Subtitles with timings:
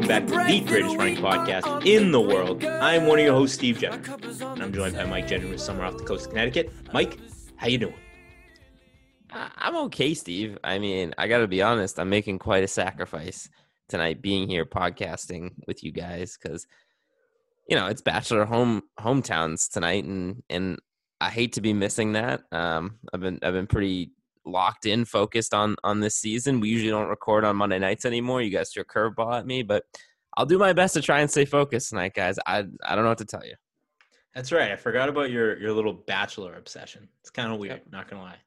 [0.00, 2.64] Welcome back to the greatest running podcast in the world.
[2.64, 5.84] I'm one of your hosts, Steve Gendron, and I'm joined by Mike Gendron with Summer
[5.84, 6.72] off the coast of Connecticut.
[6.94, 7.18] Mike,
[7.56, 7.94] how you doing?
[9.30, 10.56] I'm okay, Steve.
[10.64, 12.00] I mean, I got to be honest.
[12.00, 13.50] I'm making quite a sacrifice
[13.90, 16.66] tonight, being here podcasting with you guys, because
[17.68, 20.78] you know it's bachelor home hometowns tonight, and and
[21.20, 22.40] I hate to be missing that.
[22.50, 24.12] Um, I've been I've been pretty
[24.44, 26.60] locked in, focused on on this season.
[26.60, 28.42] We usually don't record on Monday nights anymore.
[28.42, 29.84] You guys threw a curveball at me, but
[30.36, 32.38] I'll do my best to try and stay focused tonight, guys.
[32.46, 33.54] I I don't know what to tell you.
[34.34, 34.70] That's right.
[34.70, 37.08] I forgot about your your little bachelor obsession.
[37.20, 37.86] It's kind of weird, yep.
[37.90, 38.38] not gonna lie.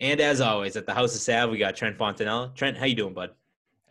[0.00, 2.54] And as always, at the House of Sav, we got Trent Fontanella.
[2.54, 3.30] Trent, how you doing, bud?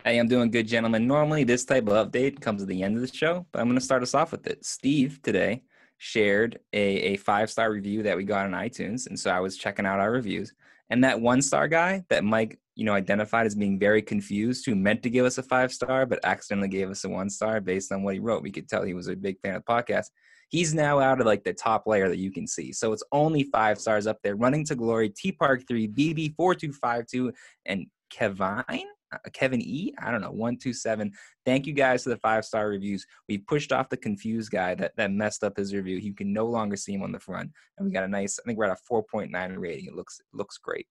[0.03, 1.07] Hey, I'm doing good, gentlemen.
[1.07, 3.79] Normally, this type of update comes at the end of the show, but I'm going
[3.79, 4.63] to start us off with it.
[4.63, 5.63] Steve today
[5.97, 9.57] shared a, a five star review that we got on iTunes, and so I was
[9.57, 10.53] checking out our reviews.
[10.89, 14.75] And that one star guy that Mike, you know, identified as being very confused, who
[14.75, 17.91] meant to give us a five star but accidentally gave us a one star based
[17.91, 18.43] on what he wrote.
[18.43, 20.07] We could tell he was a big fan of the podcast.
[20.49, 22.71] He's now out of like the top layer that you can see.
[22.71, 24.35] So it's only five stars up there.
[24.35, 27.33] Running to Glory, T Park 3, BB4252,
[27.65, 29.93] and Kevine Uh, Kevin E.
[29.99, 31.11] I don't know, one two seven.
[31.45, 33.05] Thank you guys for the five star reviews.
[33.27, 35.97] We pushed off the confused guy that that messed up his review.
[35.97, 38.39] You can no longer see him on the front, and we got a nice.
[38.39, 39.85] I think we're at a four point nine rating.
[39.85, 40.87] It looks looks great.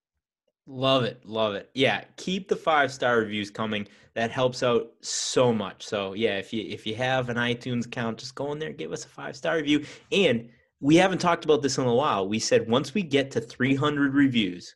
[0.67, 1.69] Love it, love it.
[1.75, 3.87] Yeah, keep the five star reviews coming.
[4.15, 5.85] That helps out so much.
[5.85, 8.93] So yeah, if you if you have an iTunes account, just go in there, give
[8.93, 9.85] us a five star review.
[10.11, 10.49] And
[10.81, 12.29] we haven't talked about this in a while.
[12.29, 14.75] We said once we get to 300 reviews,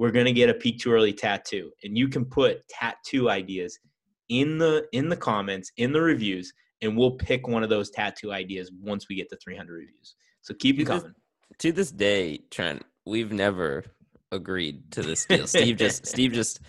[0.00, 1.70] we're going to get a peak too early tattoo.
[1.84, 3.78] And you can put tattoo ideas
[4.30, 8.32] in the in the comments in the reviews and we'll pick one of those tattoo
[8.32, 10.14] ideas once we get to 300 reviews.
[10.40, 11.12] So keep it coming.
[11.58, 13.84] to this day trent we've never
[14.32, 15.46] agreed to this deal.
[15.46, 16.60] Steve just steve just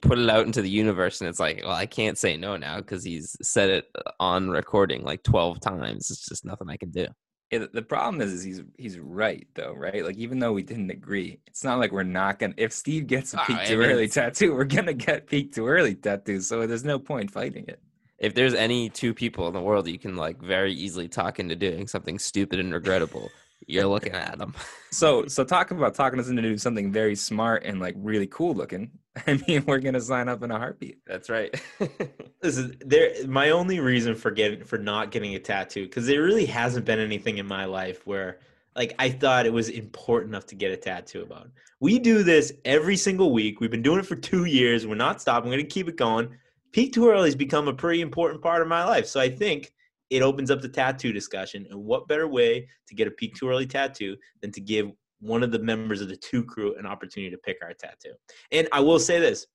[0.00, 2.78] put it out into the universe and it's like well i can't say no now
[2.78, 3.84] because he's said it
[4.18, 6.10] on recording like 12 times.
[6.10, 7.06] It's just nothing i can do
[7.52, 10.02] yeah, the problem is, is he's he's right though, right?
[10.02, 12.54] Like even though we didn't agree, it's not like we're not gonna.
[12.56, 15.94] If Steve gets a peak oh, too early tattoo, we're gonna get peak too early
[15.94, 16.40] tattoo.
[16.40, 17.78] So there's no point fighting it.
[18.18, 21.54] If there's any two people in the world you can like very easily talk into
[21.54, 23.30] doing something stupid and regrettable,
[23.66, 24.54] you're looking at them.
[24.90, 28.54] so so talk about talking us into doing something very smart and like really cool
[28.54, 28.90] looking.
[29.26, 30.98] I mean, we're gonna sign up in a heartbeat.
[31.06, 31.54] That's right.
[32.40, 33.26] this is there.
[33.26, 36.98] My only reason for getting for not getting a tattoo because there really hasn't been
[36.98, 38.40] anything in my life where
[38.74, 41.48] like I thought it was important enough to get a tattoo about.
[41.80, 43.60] We do this every single week.
[43.60, 44.86] We've been doing it for two years.
[44.86, 45.50] We're not stopping.
[45.50, 46.36] We're gonna keep it going.
[46.72, 49.06] Peak too early has become a pretty important part of my life.
[49.06, 49.72] So I think
[50.12, 51.66] it opens up the tattoo discussion.
[51.70, 54.90] And what better way to get a peak too early tattoo than to give
[55.20, 58.12] one of the members of the two crew an opportunity to pick our tattoo.
[58.50, 59.46] And I will say this: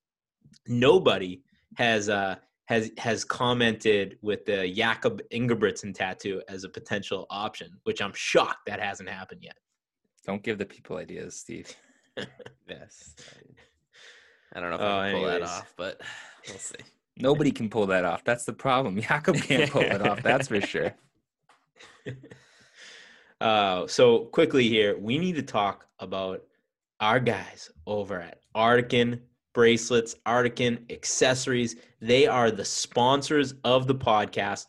[0.68, 1.44] nobody
[1.76, 8.02] has uh, has has commented with the Jakob Ingebrigtsen tattoo as a potential option, which
[8.02, 9.58] I'm shocked that hasn't happened yet.
[10.26, 11.72] Don't give the people ideas, Steve.
[12.68, 13.16] yes.
[14.54, 16.02] I don't know if oh, I can pull that off, but
[16.48, 16.76] we'll see.
[17.20, 18.24] Nobody can pull that off.
[18.24, 19.00] That's the problem.
[19.02, 20.22] Jakob can't pull it off.
[20.24, 20.94] That's for sure.
[23.40, 26.42] Uh, so quickly here, we need to talk about
[27.00, 29.20] our guys over at Artican
[29.54, 31.76] bracelets, Artican accessories.
[32.02, 34.66] They are the sponsors of the podcast.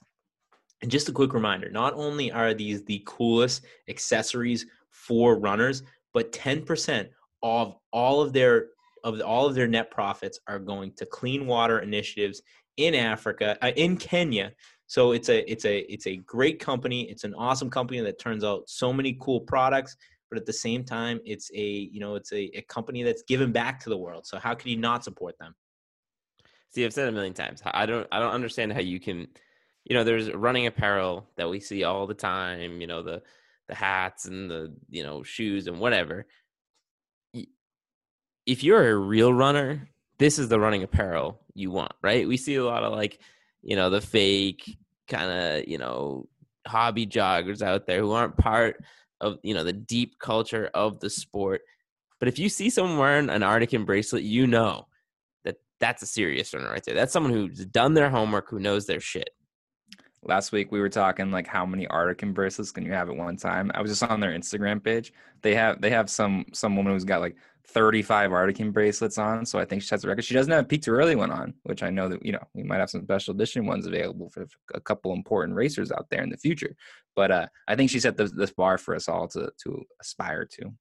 [0.82, 5.82] And just a quick reminder, not only are these the coolest accessories for runners,
[6.12, 7.08] but 10%
[7.42, 8.68] of all of their
[9.08, 12.42] of all of their net profits are going to clean water initiatives
[12.76, 14.52] in Africa, uh, in Kenya,
[14.88, 17.02] so it's a it's a it's a great company.
[17.10, 19.96] It's an awesome company that turns out so many cool products.
[20.30, 21.62] But at the same time, it's a
[21.92, 24.26] you know it's a, a company that's given back to the world.
[24.26, 25.54] So how can you not support them?
[26.70, 27.60] See, I've said a million times.
[27.66, 29.28] I don't I don't understand how you can,
[29.84, 32.80] you know, there's running apparel that we see all the time.
[32.80, 33.22] You know the
[33.68, 36.26] the hats and the you know shoes and whatever.
[38.48, 42.26] If you're a real runner, this is the running apparel you want, right?
[42.26, 43.20] We see a lot of like
[43.62, 44.78] you know, the fake
[45.08, 46.28] kind of, you know,
[46.66, 48.82] hobby joggers out there who aren't part
[49.20, 51.62] of, you know, the deep culture of the sport.
[52.18, 54.86] But if you see someone wearing an Artican bracelet, you know
[55.44, 56.94] that that's a serious runner right there.
[56.94, 59.30] That's someone who's done their homework, who knows their shit.
[60.28, 63.36] Last week we were talking like how many Artican bracelets can you have at one
[63.36, 63.70] time?
[63.74, 65.12] I was just on their Instagram page.
[65.40, 67.36] They have they have some some woman who's got like
[67.68, 69.44] 35 Artican bracelets on.
[69.44, 70.24] So I think she has a record.
[70.24, 72.42] She doesn't have a Peak Too Early one on, which I know that, you know,
[72.54, 76.22] we might have some special edition ones available for a couple important racers out there
[76.22, 76.74] in the future.
[77.14, 80.46] But uh, I think she set this, this bar for us all to, to aspire
[80.46, 80.72] to.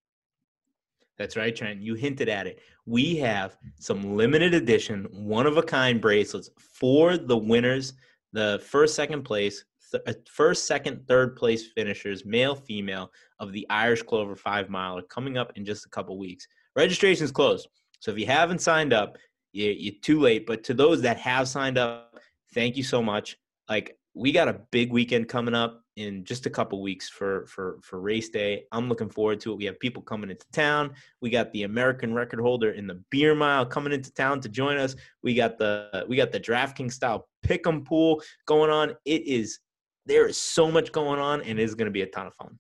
[1.18, 1.82] That's right, Trent.
[1.82, 2.60] You hinted at it.
[2.86, 7.94] We have some limited edition, one of a kind bracelets for the winners,
[8.38, 13.66] the first, second place, th- uh, first, second, third place finishers, male, female, of the
[13.70, 16.48] Irish Clover five mile are coming up in just a couple weeks.
[16.76, 17.68] Registration is closed.
[18.00, 19.18] So if you haven't signed up,
[19.54, 20.46] you, you're too late.
[20.46, 22.14] But to those that have signed up,
[22.54, 23.38] thank you so much.
[23.68, 27.80] Like we got a big weekend coming up in just a couple weeks for for
[27.82, 28.64] for race day.
[28.72, 29.58] I'm looking forward to it.
[29.58, 30.94] We have people coming into town.
[31.22, 34.78] We got the American record holder in the beer mile coming into town to join
[34.78, 34.96] us.
[35.24, 38.94] We got the we got the DraftKings style pick'em pool going on.
[39.06, 39.60] It is
[40.06, 42.34] there is so much going on and it is going to be a ton of
[42.36, 42.58] fun.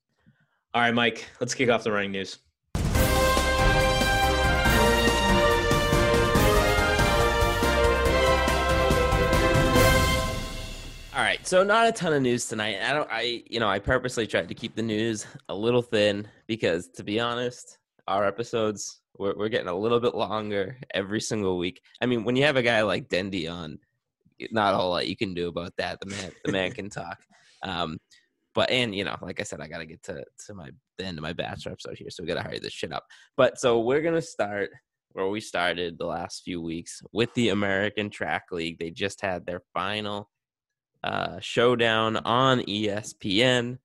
[0.73, 2.39] All right, Mike, let's kick off the running news.
[11.37, 12.77] Right, so not a ton of news tonight.
[12.81, 13.09] I don't.
[13.11, 17.03] I you know I purposely tried to keep the news a little thin because to
[17.03, 21.81] be honest, our episodes we're, we're getting a little bit longer every single week.
[22.01, 23.79] I mean, when you have a guy like Dendy on,
[24.51, 25.99] not a whole lot you can do about that.
[25.99, 27.19] The man, the man can talk.
[27.63, 27.97] Um,
[28.53, 30.69] but and you know, like I said, I got to get to to my
[30.99, 33.03] the end of my bachelor episode here, so we got to hurry this shit up.
[33.35, 34.69] But so we're gonna start
[35.13, 38.77] where we started the last few weeks with the American Track League.
[38.77, 40.29] They just had their final
[41.07, 43.77] uh, showdown on ESPN.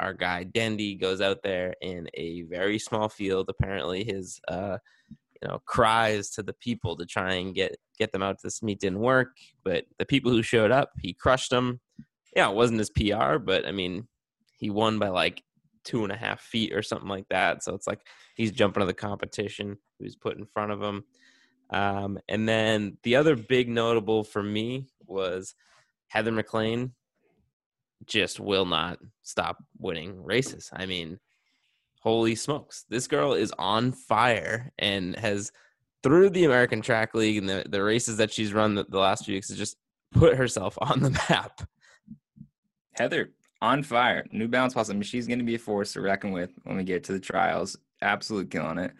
[0.00, 3.46] Our guy Dendy goes out there in a very small field.
[3.48, 4.78] Apparently, his uh,
[5.08, 8.64] you know cries to the people to try and get get them out to this
[8.64, 9.28] meet didn't work.
[9.64, 11.80] But the people who showed up, he crushed them.
[12.34, 14.08] Yeah, it wasn't his PR, but I mean,
[14.58, 15.44] he won by like
[15.84, 17.62] two and a half feet or something like that.
[17.62, 18.00] So it's like
[18.34, 21.04] he's jumping to the competition who's put in front of him.
[21.70, 25.54] Um, and then the other big notable for me was
[26.08, 26.92] Heather McLean
[28.04, 30.70] just will not stop winning races.
[30.72, 31.18] I mean,
[32.00, 32.84] holy smokes.
[32.88, 35.50] This girl is on fire and has
[36.02, 39.24] through the American Track League and the, the races that she's run the, the last
[39.24, 39.76] few weeks has just
[40.12, 41.62] put herself on the map.
[42.92, 43.30] Heather
[43.60, 44.24] on fire.
[44.30, 44.90] New Balance Plus.
[45.02, 47.76] She's going to be a force to reckon with when we get to the trials.
[48.02, 48.92] Absolutely killing it.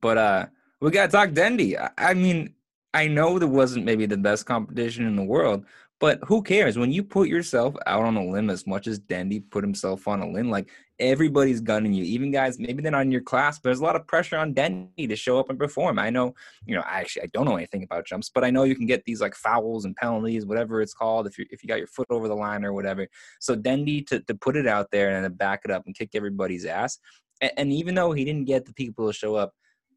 [0.00, 0.46] But uh,
[0.80, 1.78] we got to talk Dendy.
[1.78, 2.54] I, I mean,
[2.94, 5.66] I know there wasn't maybe the best competition in the world,
[6.04, 9.40] but who cares when you put yourself out on a limb as much as Dendy
[9.40, 10.50] put himself on a limb?
[10.50, 10.68] Like
[10.98, 13.96] everybody's gunning you, even guys maybe they're not in your class, but there's a lot
[13.96, 15.98] of pressure on Dendy to show up and perform.
[15.98, 16.34] I know,
[16.66, 18.84] you know, I actually I don't know anything about jumps, but I know you can
[18.84, 21.86] get these like fouls and penalties, whatever it's called, if you if you got your
[21.86, 23.08] foot over the line or whatever.
[23.40, 26.10] So Dendy to to put it out there and to back it up and kick
[26.12, 26.98] everybody's ass.
[27.40, 29.54] And, and even though he didn't get the people to show up,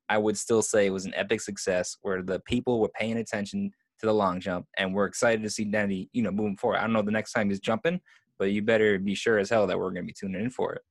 [0.08, 3.72] I would still say it was an epic success where the people were paying attention
[4.00, 6.78] to the long jump, and we're excited to see Dendy, you know, moving forward.
[6.78, 8.00] I don't know the next time he's jumping,
[8.38, 10.74] but you better be sure as hell that we're going to be tuning in for
[10.74, 10.82] it.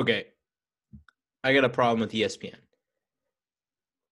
[0.00, 0.26] Okay,
[1.44, 2.54] I got a problem with ESPN.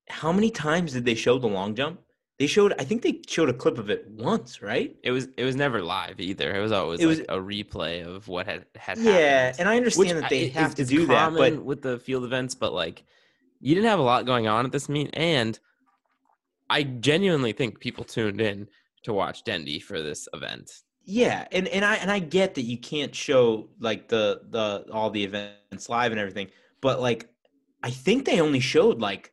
[0.08, 2.00] How many times did they show the long jump?
[2.38, 2.72] They showed.
[2.78, 4.96] I think they showed a clip of it once, right?
[5.04, 6.54] It was it was never live either.
[6.56, 9.60] It was always It was- like a replay of what had had Yeah, happened.
[9.60, 11.82] and I understand Which that they I- have it's- to it's do that, but with
[11.82, 13.04] the field events, but like
[13.60, 15.58] you didn't have a lot going on at this meet, and
[16.70, 18.68] I genuinely think people tuned in
[19.02, 20.70] to watch Dendy for this event.
[21.04, 25.10] Yeah, and and I and I get that you can't show like the the all
[25.10, 26.48] the events live and everything,
[26.80, 27.28] but like
[27.82, 29.32] I think they only showed like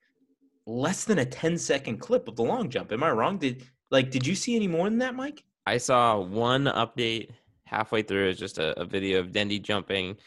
[0.65, 2.91] less than a 10 second clip of the long jump.
[2.91, 3.37] Am I wrong?
[3.37, 5.43] Did like did you see any more than that, Mike?
[5.65, 7.29] I saw one update
[7.65, 8.29] halfway through.
[8.29, 10.17] It's just a, a video of Dendy jumping,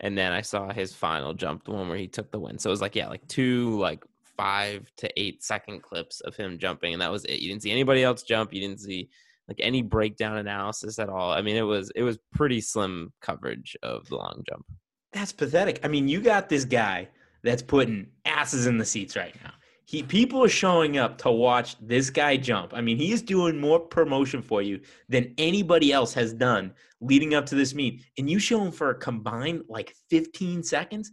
[0.00, 2.58] and then I saw his final jump, the one where he took the win.
[2.58, 4.04] So it was like yeah, like two like
[4.36, 7.40] five to eight second clips of him jumping, and that was it.
[7.40, 8.52] You didn't see anybody else jump.
[8.52, 9.08] You didn't see
[9.48, 11.32] like any breakdown analysis at all.
[11.32, 14.64] I mean, it was it was pretty slim coverage of the long jump.
[15.12, 15.80] That's pathetic.
[15.84, 17.08] I mean, you got this guy
[17.42, 19.52] that's putting asses in the seats right now.
[19.86, 22.72] He people are showing up to watch this guy jump.
[22.74, 27.34] I mean, he is doing more promotion for you than anybody else has done leading
[27.34, 28.02] up to this meet.
[28.16, 31.12] And you show him for a combined like 15 seconds?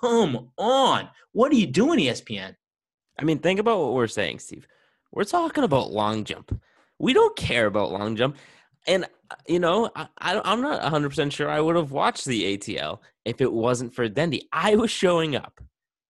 [0.00, 1.08] Come on.
[1.32, 2.54] What are you doing, ESPN?
[3.18, 4.66] I mean, think about what we're saying, Steve.
[5.12, 6.58] We're talking about long jump.
[6.98, 8.36] We don't care about long jump.
[8.86, 13.00] And, uh, you know, I, I'm not 100% sure I would have watched the ATL
[13.24, 14.48] if it wasn't for Dendy.
[14.52, 15.60] I was showing up,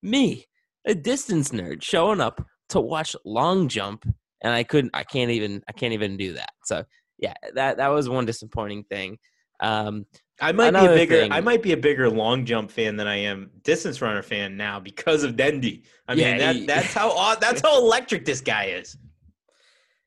[0.02, 0.46] me,
[0.86, 4.04] a distance nerd, showing up to watch long jump.
[4.42, 6.50] And I couldn't, I can't even, I can't even do that.
[6.64, 6.84] So
[7.18, 9.18] yeah, that that was one disappointing thing.
[9.60, 10.06] Um,
[10.40, 13.08] I might be a bigger thing- I might be a bigger long jump fan than
[13.08, 15.82] I am distance runner fan now because of Dendy.
[16.06, 18.96] I Yeah, mean that he- that's how that's how electric this guy is.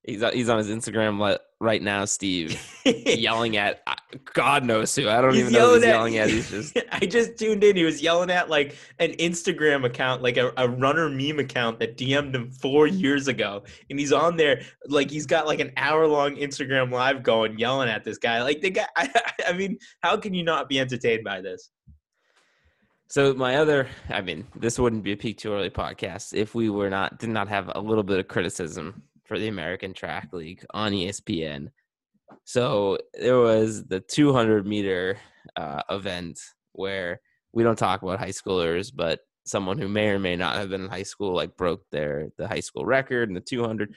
[0.04, 3.96] He's he's on his Instagram right now, Steve, yelling at uh,
[4.34, 5.08] God knows who.
[5.08, 6.30] I don't even know who he's yelling at.
[6.30, 7.76] He's just I just tuned in.
[7.76, 11.98] He was yelling at like an Instagram account, like a, a runner meme account that
[11.98, 13.64] DM'd him four years ago.
[13.90, 17.90] And he's on there, like he's got like an hour long Instagram live going, yelling
[17.90, 18.42] at this guy.
[18.42, 19.10] Like the guy, I,
[19.48, 21.70] I mean, how can you not be entertained by this?
[23.08, 26.70] So my other, I mean, this wouldn't be a peak too early podcast if we
[26.70, 30.66] were not did not have a little bit of criticism for the American Track League
[30.74, 31.72] on ESPN.
[32.44, 35.20] So there was the 200 meter
[35.56, 36.38] uh, event
[36.74, 37.22] where
[37.54, 40.84] we don't talk about high schoolers, but someone who may or may not have been
[40.84, 43.96] in high school like broke their the high school record in the 200.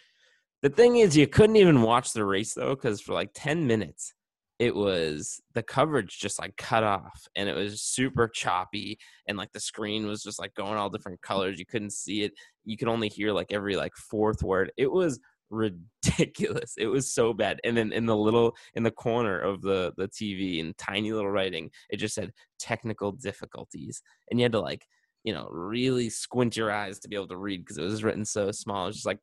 [0.63, 4.15] The thing is, you couldn't even watch the race though, because for like 10 minutes
[4.59, 9.51] it was the coverage just like cut off and it was super choppy and like
[9.53, 12.33] the screen was just like going all different colors you couldn't see it
[12.65, 14.73] you could only hear like every like fourth word.
[14.77, 15.21] It was
[15.51, 16.75] ridiculous.
[16.77, 20.09] It was so bad and then in the little in the corner of the the
[20.09, 24.87] tv in tiny little writing it just said technical difficulties and you had to like
[25.23, 28.25] you know really squint your eyes to be able to read because it was written
[28.25, 28.85] so small.
[28.85, 29.21] It was just like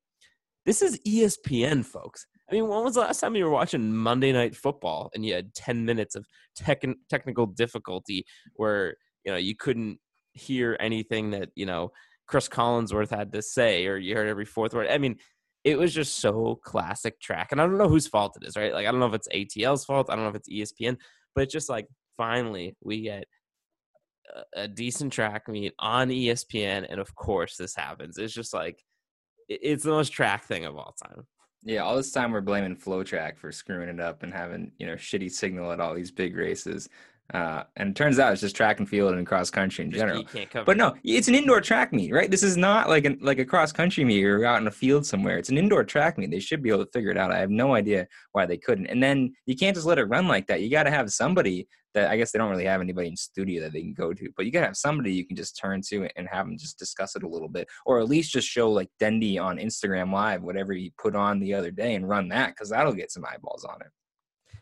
[0.65, 4.33] this is espn folks I mean, when was the last time you were watching Monday
[4.33, 9.55] Night Football and you had 10 minutes of tech- technical difficulty where, you know, you
[9.55, 9.99] couldn't
[10.33, 11.91] hear anything that, you know,
[12.27, 14.87] Cris Collinsworth had to say or you heard every fourth word?
[14.89, 15.17] I mean,
[15.63, 17.53] it was just so classic track.
[17.53, 18.73] And I don't know whose fault it is, right?
[18.73, 20.09] Like, I don't know if it's ATL's fault.
[20.09, 20.97] I don't know if it's ESPN,
[21.33, 23.25] but it's just like finally we get
[24.55, 26.85] a, decent track meet on ESPN.
[26.89, 28.17] And of course, this happens.
[28.17, 28.83] It's just like,
[29.47, 31.25] it's the most track thing of all time.
[31.63, 34.93] Yeah, all this time we're blaming FlowTrack for screwing it up and having you know
[34.93, 36.89] shitty signal at all these big races,
[37.33, 40.19] uh, and it turns out it's just track and field and cross country in general.
[40.19, 42.29] You can't cover But no, it's an indoor track meet, right?
[42.29, 45.05] This is not like an like a cross country meet or out in a field
[45.05, 45.37] somewhere.
[45.37, 46.31] It's an indoor track meet.
[46.31, 47.31] They should be able to figure it out.
[47.31, 48.87] I have no idea why they couldn't.
[48.87, 50.61] And then you can't just let it run like that.
[50.61, 53.61] You got to have somebody that I guess they don't really have anybody in studio
[53.61, 55.81] that they can go to, but you got to have somebody you can just turn
[55.89, 58.71] to and have them just discuss it a little bit, or at least just show
[58.71, 62.49] like Dendy on Instagram Live, whatever he put on the other day, and run that
[62.49, 63.91] because that'll get some eyeballs on it.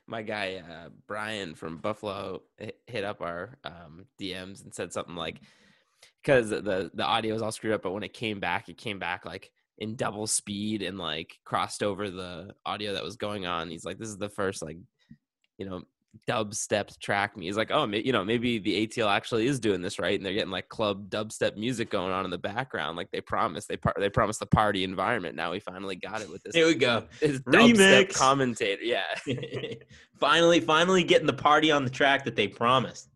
[0.07, 2.41] my guy uh, Brian from Buffalo
[2.87, 5.39] hit up our um, DMs and said something like,
[6.23, 8.99] because the the audio was all screwed up, but when it came back, it came
[8.99, 13.69] back like in double speed and like crossed over the audio that was going on.
[13.69, 14.77] He's like, this is the first like,
[15.57, 15.83] you know,
[16.27, 17.45] dubstep track me.
[17.45, 20.33] He's like, oh, you know, maybe the ATL actually is doing this right, and they're
[20.33, 23.67] getting like club dubstep music going on in the background, like they promised.
[23.67, 25.35] They par- they promised the party environment.
[25.35, 27.03] Now we finally got it with this, Here we go.
[27.19, 28.13] this Remix.
[28.13, 28.83] commentator.
[28.83, 29.03] Yeah.
[30.19, 33.09] finally, finally getting the party on the track that they promised.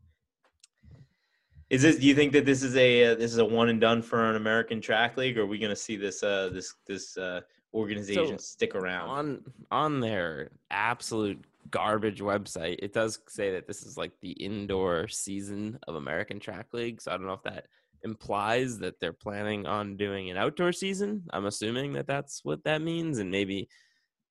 [1.69, 1.95] Is this?
[1.97, 4.29] Do you think that this is a uh, this is a one and done for
[4.29, 7.41] an American track league, or are we going to see this uh, this this uh,
[7.73, 9.09] organization So, stick around?
[9.09, 11.43] on on their absolute
[11.74, 12.75] garbage website.
[12.80, 17.12] It does say that this is like the indoor season of american track league so
[17.12, 17.65] i don't know if that
[18.03, 21.24] implies that they're planning on doing an outdoor season.
[21.32, 23.70] I'm assuming that that's what that means and maybe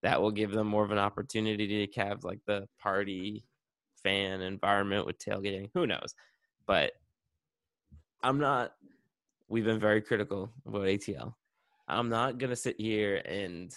[0.02, 3.46] that will give them more of an opportunity to have like the party
[4.02, 5.70] fan environment with tailgating.
[5.74, 6.14] Who knows?
[6.66, 6.92] But
[8.22, 8.72] i'm not
[9.48, 11.34] we've been very critical about atl
[11.88, 13.74] i'm not to sit here and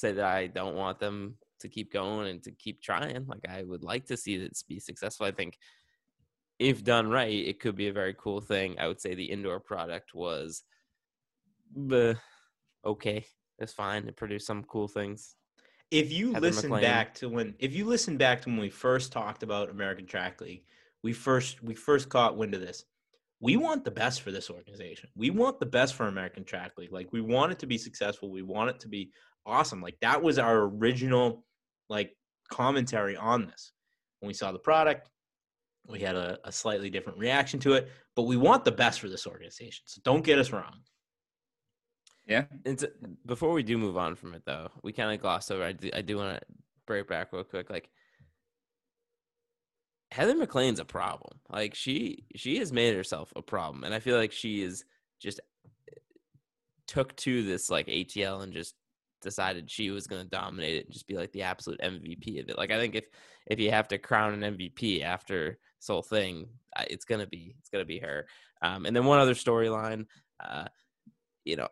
[0.00, 3.26] say that I don't want them to keep going and to keep trying.
[3.26, 5.26] Like I would like to see it be successful.
[5.26, 5.56] I think
[6.58, 8.78] if done right, it could be a very cool thing.
[8.78, 10.62] I would say the indoor product was
[11.74, 12.16] the
[12.84, 13.24] okay.
[13.58, 14.06] It's fine.
[14.06, 15.36] It produced some cool things.
[15.90, 16.82] if you Heather listen McLean.
[16.82, 20.40] back to when if you listen back to when we first talked about American Track
[20.40, 20.64] League,
[21.02, 22.84] we first we first caught wind of this.
[23.40, 25.08] We want the best for this organization.
[25.16, 26.92] We want the best for American Track League.
[26.92, 28.30] Like we want it to be successful.
[28.30, 29.12] We want it to be
[29.46, 29.80] awesome.
[29.80, 31.44] Like that was our original
[31.90, 32.16] like
[32.50, 33.72] commentary on this.
[34.20, 35.10] When we saw the product,
[35.86, 39.08] we had a, a slightly different reaction to it, but we want the best for
[39.08, 39.82] this organization.
[39.86, 40.80] So don't get us wrong.
[42.26, 42.44] Yeah.
[42.64, 42.90] And to,
[43.26, 45.64] before we do move on from it, though, we kind of glossed over.
[45.64, 46.46] I do, I do want to
[46.86, 47.70] break back real quick.
[47.70, 47.90] Like
[50.12, 51.38] Heather McLean's a problem.
[51.48, 54.84] Like she she has made herself a problem, and I feel like she is
[55.20, 55.40] just
[55.88, 55.94] eh,
[56.86, 58.74] took to this like ATL and just
[59.20, 62.48] decided she was going to dominate it and just be like the absolute MVP of
[62.48, 62.58] it.
[62.58, 63.04] Like I think if
[63.46, 66.48] if you have to crown an MVP after this whole thing,
[66.88, 68.26] it's gonna be it's gonna be her.
[68.62, 70.06] Um, and then one other storyline,
[70.44, 70.66] uh,
[71.44, 71.68] you know,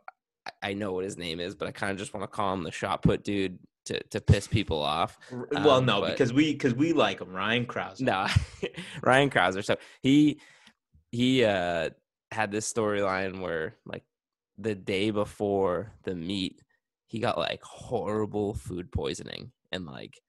[0.47, 2.53] I- I know what his name is, but I kind of just want to call
[2.55, 3.59] him the shot put dude.
[3.87, 5.17] to to piss people off.
[5.33, 8.01] R- well, Um, no, but- because we because we like him, Ryan Krause.
[8.03, 8.27] No,
[9.03, 9.63] Ryan Crouser.
[9.63, 10.41] So he
[11.11, 11.91] he uh
[12.31, 14.03] had this storyline where like
[14.59, 16.61] the day before the meet,
[17.09, 20.21] he got like horrible food poisoning and like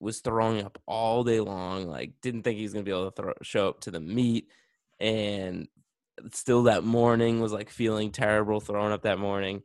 [0.00, 1.86] was throwing up all day long.
[1.86, 4.48] Like didn't think he was gonna be able to throw, show up to the meet,
[5.00, 5.68] and
[6.32, 9.62] still that morning was like feeling terrible, throwing up that morning.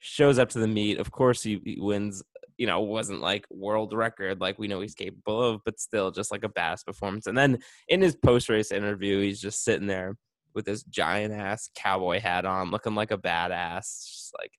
[0.00, 0.98] Shows up to the meet.
[0.98, 2.22] Of course, he, he wins
[2.56, 6.30] you know, wasn't like world record like we know he's capable of, but still just
[6.30, 7.26] like a badass performance.
[7.26, 7.58] And then
[7.88, 10.16] in his post race interview, he's just sitting there
[10.54, 14.52] with this giant ass cowboy hat on, looking like a badass, just like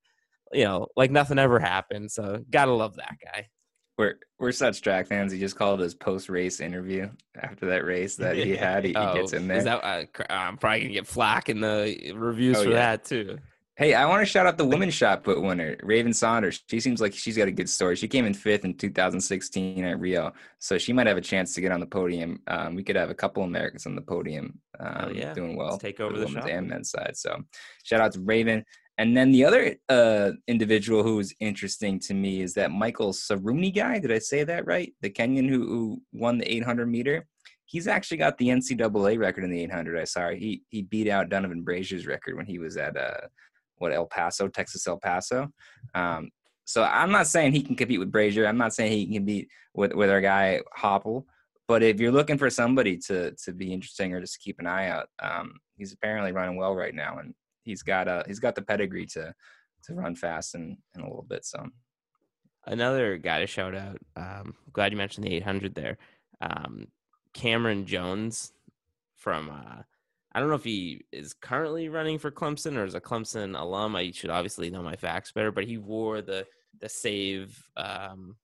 [0.54, 2.12] you know, like nothing ever happened.
[2.12, 3.50] So gotta love that guy.
[3.98, 5.32] We're we're such track fans.
[5.32, 7.10] He just called his post race interview
[7.40, 8.84] after that race that he had.
[8.84, 9.62] He, he gets in there.
[9.62, 12.75] Oh, that, uh, I'm probably gonna get flack in the reviews Oh, for yeah.
[12.75, 13.38] that too.
[13.78, 16.64] Hey, I want to shout out the women's shot put winner, Raven Saunders.
[16.70, 17.98] She seems like she's got a good story.
[17.98, 21.62] She came in fifth in 2016 at Rio, so she might have a chance to
[21.62, 22.42] get on the podium.
[22.48, 25.34] Um, we could have a couple Americans on the podium um, yeah.
[25.34, 25.72] doing well.
[25.72, 27.18] Let's take over the women's shot and men's side.
[27.18, 27.44] So
[27.84, 28.64] shout out to Raven.
[28.98, 33.74] And then the other uh, individual who was interesting to me is that Michael Saruni
[33.74, 34.00] guy.
[34.00, 34.94] Did I say that right?
[35.02, 37.28] The Kenyan who, who won the 800 meter.
[37.66, 40.00] He's actually got the NCAA record in the 800.
[40.00, 43.28] I saw he he beat out Donavan Brazier's record when he was at uh,
[43.78, 45.50] what El Paso, Texas El Paso.
[45.94, 46.30] Um,
[46.64, 48.48] so I'm not saying he can compete with Brazier.
[48.48, 51.25] I'm not saying he can compete with with our guy Hoppel.
[51.68, 54.88] But if you're looking for somebody to to be interesting or just keep an eye
[54.88, 57.34] out, um, he's apparently running well right now, and
[57.66, 59.34] he's got uh he's got the pedigree to
[59.84, 61.46] to run fast in, in a little bit.
[61.46, 61.68] So
[62.68, 64.00] Another guy to shout out.
[64.16, 65.98] Um, glad you mentioned the 800 there.
[66.42, 66.88] Um,
[67.34, 68.54] Cameron Jones
[69.16, 69.82] from uh,
[70.34, 73.96] I don't know if he is currently running for Clemson or is a Clemson alum.
[73.96, 76.46] I should obviously know my facts better, but he wore the
[76.82, 78.36] the save um,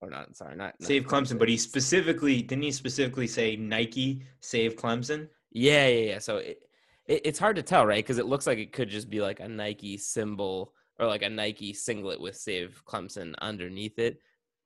[0.00, 0.34] or not.
[0.36, 5.28] Sorry, not not Save Clemson, but he specifically didn't he specifically say Nike save Clemson?
[5.52, 6.18] Yeah, yeah, yeah.
[6.18, 6.62] So it,
[7.06, 8.04] it, it's hard to tell, right?
[8.04, 11.28] Because it looks like it could just be like a Nike symbol or like a
[11.28, 14.18] Nike singlet with "Save Clemson" underneath it,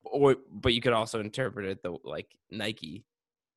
[0.05, 3.05] or but you could also interpret it the like Nike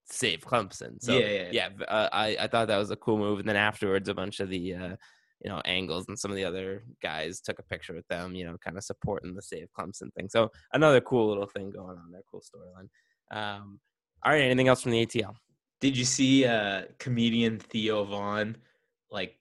[0.05, 1.69] "Save Clemson." So Yeah, yeah, yeah.
[1.79, 1.85] yeah.
[1.85, 4.49] Uh, I I thought that was a cool move, and then afterwards, a bunch of
[4.49, 4.95] the uh,
[5.43, 8.45] you know angles and some of the other guys took a picture with them, you
[8.45, 10.29] know, kind of supporting the "Save Clemson" thing.
[10.29, 12.89] So another cool little thing going on there, cool storyline.
[13.31, 13.79] Um,
[14.23, 15.35] all right, anything else from the ATL?
[15.81, 18.57] Did you see uh comedian Theo Von
[19.11, 19.35] like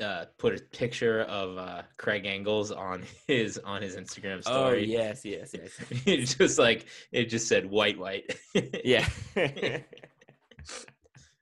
[0.00, 4.56] uh put a picture of uh Craig Engels on his on his Instagram story.
[4.56, 4.86] Oh story?
[4.86, 5.72] yes, yes, yes.
[6.06, 8.36] it's just like it just said white white.
[8.84, 9.08] Yeah.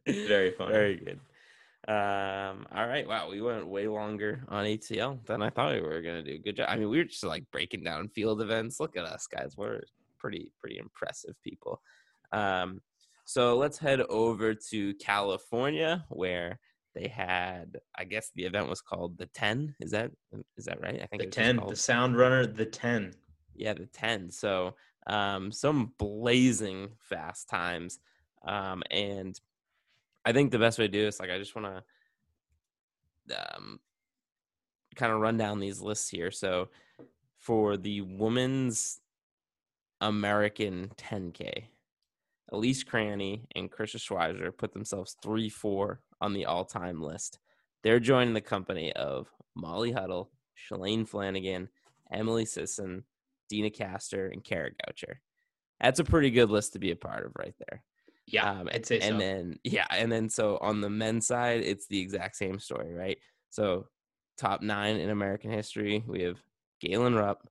[0.06, 0.72] Very funny.
[0.72, 1.20] Very good.
[1.88, 3.06] Um, all right.
[3.06, 6.38] Wow, we went way longer on ATL than I thought we were gonna do.
[6.38, 6.66] Good job.
[6.68, 8.80] I mean, we were just like breaking down field events.
[8.80, 9.54] Look at us, guys.
[9.56, 9.82] We're
[10.18, 11.80] pretty, pretty impressive people.
[12.32, 12.80] Um,
[13.24, 16.58] so let's head over to California where
[16.96, 19.76] they had I guess the event was called the 10.
[19.80, 20.10] Is that
[20.56, 21.00] is that right?
[21.02, 23.12] I think The it was just 10, called- the Sound Runner, the 10.
[23.54, 24.30] yeah, the 10.
[24.30, 24.74] So
[25.06, 28.00] um, some blazing fast times.
[28.44, 29.38] Um, and
[30.24, 31.66] I think the best way to do this, like, I just want
[33.28, 33.78] to um,
[34.96, 36.30] kind of run down these lists here.
[36.30, 36.68] So
[37.38, 39.00] for the women's
[40.00, 41.64] American 10K,
[42.52, 47.38] Elise Cranny and Karissa Schweizer put themselves 3 4 on the all time list.
[47.82, 50.30] They're joining the company of Molly Huddle,
[50.68, 51.68] Shalane Flanagan,
[52.12, 53.04] Emily Sisson,
[53.48, 55.16] Deena Kastor, and Kara Goucher.
[55.80, 57.82] That's a pretty good list to be a part of right there.
[58.26, 59.18] Yeah, Um, I'd say and so.
[59.18, 63.18] then yeah, and then so on the men's side, it's the exact same story, right?
[63.50, 63.86] So
[64.36, 66.38] top nine in American history, we have
[66.80, 67.46] Galen Rupp,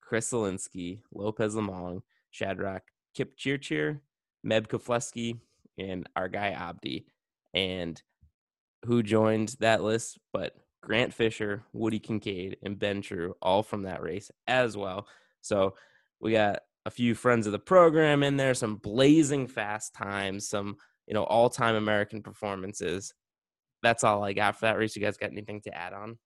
[0.00, 2.82] Chris Solinsky, Lopez Lomong, Shadrach
[3.14, 4.02] Kip Cheer,
[4.44, 5.38] Meb Keflezighi,
[5.78, 7.06] and our guy Abdi.
[7.56, 8.00] And
[8.84, 10.18] who joined that list?
[10.32, 15.08] But Grant Fisher, Woody Kincaid, and Ben True, all from that race as well.
[15.40, 15.74] So
[16.20, 20.76] we got a few friends of the program in there, some blazing fast times, some
[21.08, 23.12] you know all-time American performances.
[23.82, 24.94] That's all I got for that race.
[24.94, 26.18] You guys got anything to add on?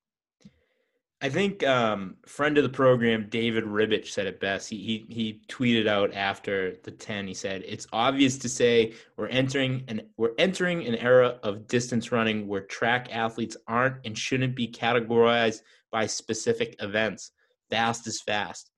[1.22, 4.70] I think um, friend of the program David Ribich said it best.
[4.70, 7.26] He, he he tweeted out after the ten.
[7.26, 12.10] He said, "It's obvious to say we're entering an we're entering an era of distance
[12.10, 17.32] running where track athletes aren't and shouldn't be categorized by specific events.
[17.68, 18.70] Fast is fast."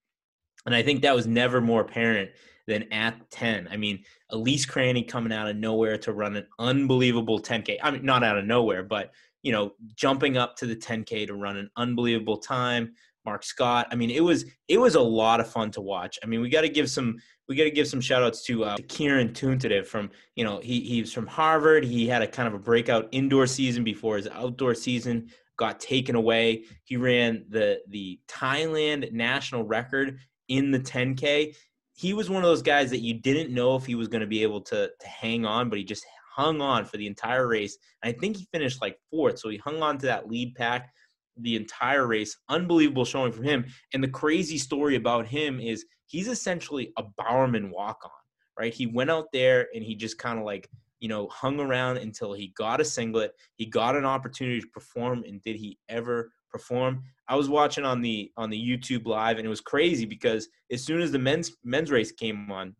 [0.66, 2.30] And I think that was never more apparent
[2.66, 3.68] than at 10.
[3.70, 7.78] I mean, Elise Cranny coming out of nowhere to run an unbelievable 10K.
[7.82, 11.34] I mean, not out of nowhere, but you know, jumping up to the 10K to
[11.34, 12.92] run an unbelievable time.
[13.24, 13.86] Mark Scott.
[13.90, 16.18] I mean, it was it was a lot of fun to watch.
[16.22, 18.64] I mean, we got to give some we got to give some shout outs to,
[18.64, 21.84] uh, to Kieran Tuntivate from you know he he's from Harvard.
[21.84, 26.16] He had a kind of a breakout indoor season before his outdoor season got taken
[26.16, 26.64] away.
[26.84, 31.54] He ran the the Thailand national record in the 10K.
[31.94, 34.26] He was one of those guys that you didn't know if he was going to
[34.26, 37.76] be able to to hang on, but he just hung on for the entire race.
[38.02, 40.92] And I think he finished like fourth, so he hung on to that lead pack
[41.36, 42.36] the entire race.
[42.48, 43.66] Unbelievable showing from him.
[43.94, 48.10] And the crazy story about him is he's essentially a Bowerman walk on,
[48.58, 48.72] right?
[48.72, 50.68] He went out there and he just kind of like,
[51.00, 53.32] you know, hung around until he got a singlet.
[53.56, 55.24] He got an opportunity to perform.
[55.26, 57.02] And did he ever perform?
[57.28, 60.84] I was watching on the on the YouTube live and it was crazy because as
[60.84, 62.76] soon as the men's men's race came on,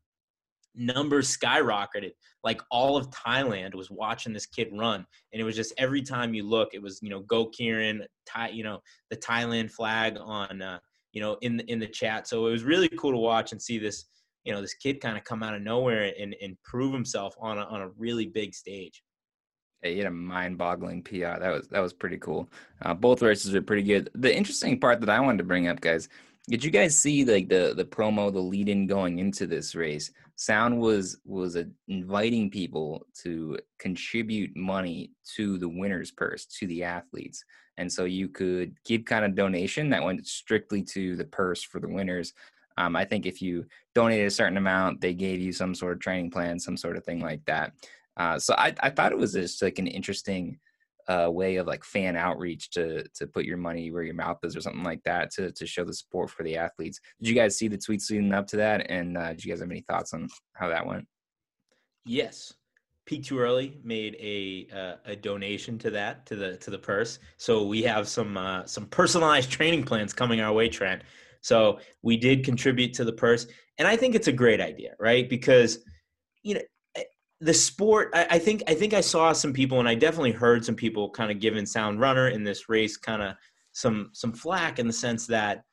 [0.75, 2.13] numbers skyrocketed.
[2.45, 6.35] Like all of Thailand was watching this kid run, and it was just every time
[6.35, 8.81] you look, it was you know go Kieran, Thai, you know
[9.11, 10.79] the Thailand flag on uh,
[11.13, 12.27] you know in in the chat.
[12.27, 14.07] So it was really cool to watch and see this
[14.45, 17.59] you know this kid kind of come out of nowhere and, and prove himself on
[17.59, 19.03] a, on a really big stage.
[19.83, 21.41] He had a mind-boggling PR.
[21.41, 22.49] That was that was pretty cool.
[22.83, 24.11] Uh, both races were pretty good.
[24.15, 26.09] The interesting part that I wanted to bring up, guys,
[26.49, 30.11] did you guys see like the the promo, the lead-in going into this race?
[30.37, 36.83] Sound was was uh, inviting people to contribute money to the winner's purse to the
[36.83, 37.45] athletes,
[37.77, 41.81] and so you could give kind of donation that went strictly to the purse for
[41.81, 42.33] the winners.
[42.77, 46.01] Um, I think if you donated a certain amount, they gave you some sort of
[46.01, 47.73] training plan, some sort of thing like that.
[48.17, 50.59] Uh, so I, I thought it was just like an interesting
[51.09, 54.57] uh, way of like fan outreach to to put your money where your mouth is
[54.57, 57.01] or something like that to to show the support for the athletes.
[57.21, 58.91] Did you guys see the tweets leading up to that?
[58.91, 61.07] And uh, did you guys have any thoughts on how that went?
[62.05, 62.53] Yes.
[63.05, 67.19] Peak Too Early made a uh, a donation to that to the to the purse.
[67.37, 71.03] So we have some uh, some personalized training plans coming our way, Trent.
[71.41, 75.29] So we did contribute to the purse, and I think it's a great idea, right?
[75.29, 75.81] Because
[76.45, 76.61] you know
[77.43, 80.65] the sport I, I, think i think i saw some people and i definitely heard
[80.65, 83.35] some people kind of giving sound runner in this race kind of
[83.73, 85.65] some some flack in the sense that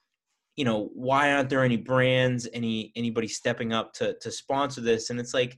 [0.56, 5.10] you know why aren't there any brands any anybody stepping up to to sponsor this?
[5.10, 5.58] And it's like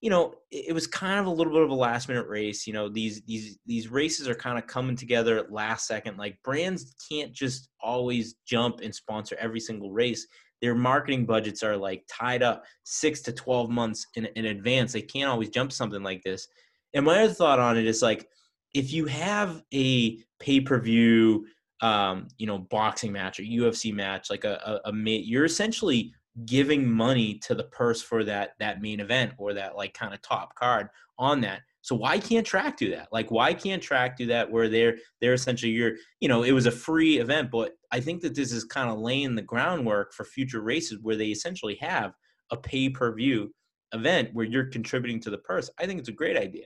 [0.00, 2.66] you know it, it was kind of a little bit of a last minute race
[2.66, 6.16] you know these these these races are kind of coming together at last second.
[6.16, 10.26] Like brands can't just always jump and sponsor every single race
[10.64, 14.94] their marketing budgets are like tied up six to 12 months in, in advance.
[14.94, 16.48] They can't always jump something like this.
[16.94, 18.26] And my other thought on it is like,
[18.72, 21.44] if you have a pay per view,
[21.82, 26.14] um, you know, boxing match or UFC match, like a, a, a you're essentially
[26.46, 30.22] giving money to the purse for that that main event or that like kind of
[30.22, 31.60] top card on that.
[31.84, 33.08] So why can't track do that?
[33.12, 36.64] Like why can't track do that where they're they're essentially you're you know it was
[36.64, 40.24] a free event, but I think that this is kind of laying the groundwork for
[40.24, 42.14] future races where they essentially have
[42.50, 43.54] a pay per view
[43.92, 45.68] event where you're contributing to the purse.
[45.78, 46.64] I think it's a great idea.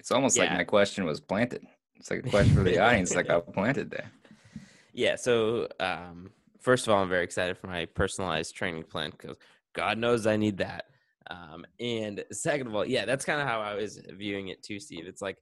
[0.00, 0.46] It's almost yeah.
[0.46, 1.64] like my question was planted.
[1.94, 4.10] It's like a question for the audience, like I planted there.
[4.94, 5.16] Yeah.
[5.16, 9.38] So um, first of all, I'm very excited for my personalized training plan because
[9.72, 10.84] God knows I need that.
[11.32, 14.78] Um, and second of all, yeah, that's kind of how I was viewing it too,
[14.78, 15.06] Steve.
[15.06, 15.38] It's like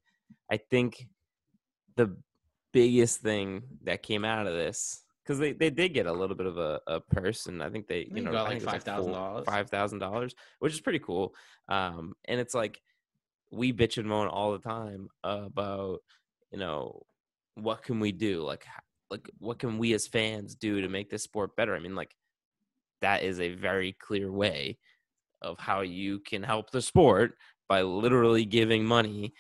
[0.50, 1.07] I think
[1.96, 2.16] the
[2.72, 6.46] biggest thing that came out of this because they, they did get a little bit
[6.46, 9.44] of a, a purse and I think they you know got like five thousand dollars.
[9.44, 11.35] five thousand dollars which is pretty cool.
[11.68, 12.81] Um and it's like
[13.50, 15.98] we bitch and moan all the time about
[16.53, 17.03] you know
[17.57, 18.42] what can we do?
[18.44, 18.64] Like
[19.11, 21.74] like what can we as fans do to make this sport better?
[21.74, 22.14] I mean like
[23.03, 24.79] that is a very clear way
[25.42, 27.35] of how you can help the sport
[27.68, 29.33] by literally giving money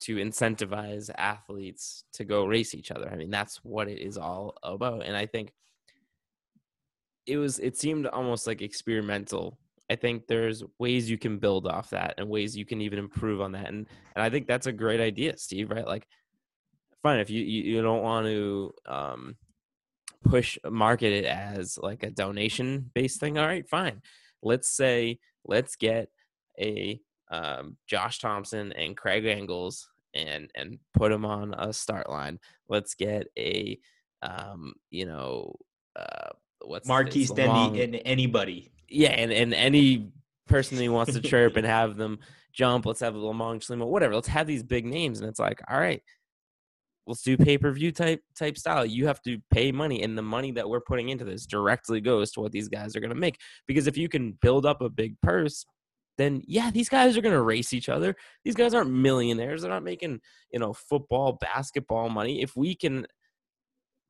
[0.00, 3.10] to incentivize athletes to go race each other.
[3.10, 5.04] I mean, that's what it is all about.
[5.04, 5.52] And I think
[7.26, 9.58] it was it seemed almost like experimental.
[9.90, 13.40] I think there's ways you can build off that and ways you can even improve
[13.40, 13.68] on that.
[13.68, 15.86] And and I think that's a great idea, Steve, right?
[15.86, 16.06] Like
[17.02, 19.36] fine if you you, you don't want to um
[20.24, 24.02] push market it as like a donation based thing, all right, fine
[24.42, 26.08] let's say let's get
[26.58, 32.38] a um, Josh Thompson and Craig Engels and and put them on a start line.
[32.68, 33.78] Let's get a
[34.22, 35.56] um, you know
[35.98, 36.30] uh,
[36.64, 38.72] what's Marquis Dendy and anybody.
[38.88, 40.10] Yeah, and and any
[40.46, 42.20] person who wants to chirp and have them
[42.52, 42.86] jump.
[42.86, 44.14] Let's have a Lomong Chelimo, whatever.
[44.14, 46.02] Let's have these big names, and it's like, all right,
[47.06, 48.84] let's do pay per view type type style.
[48.84, 52.32] You have to pay money, and the money that we're putting into this directly goes
[52.32, 53.38] to what these guys are going to make.
[53.66, 55.64] Because if you can build up a big purse,
[56.18, 58.14] then yeah, these guys are going to race each other.
[58.44, 60.20] These guys aren't millionaires; they're not making
[60.52, 62.42] you know football, basketball money.
[62.42, 63.06] If we can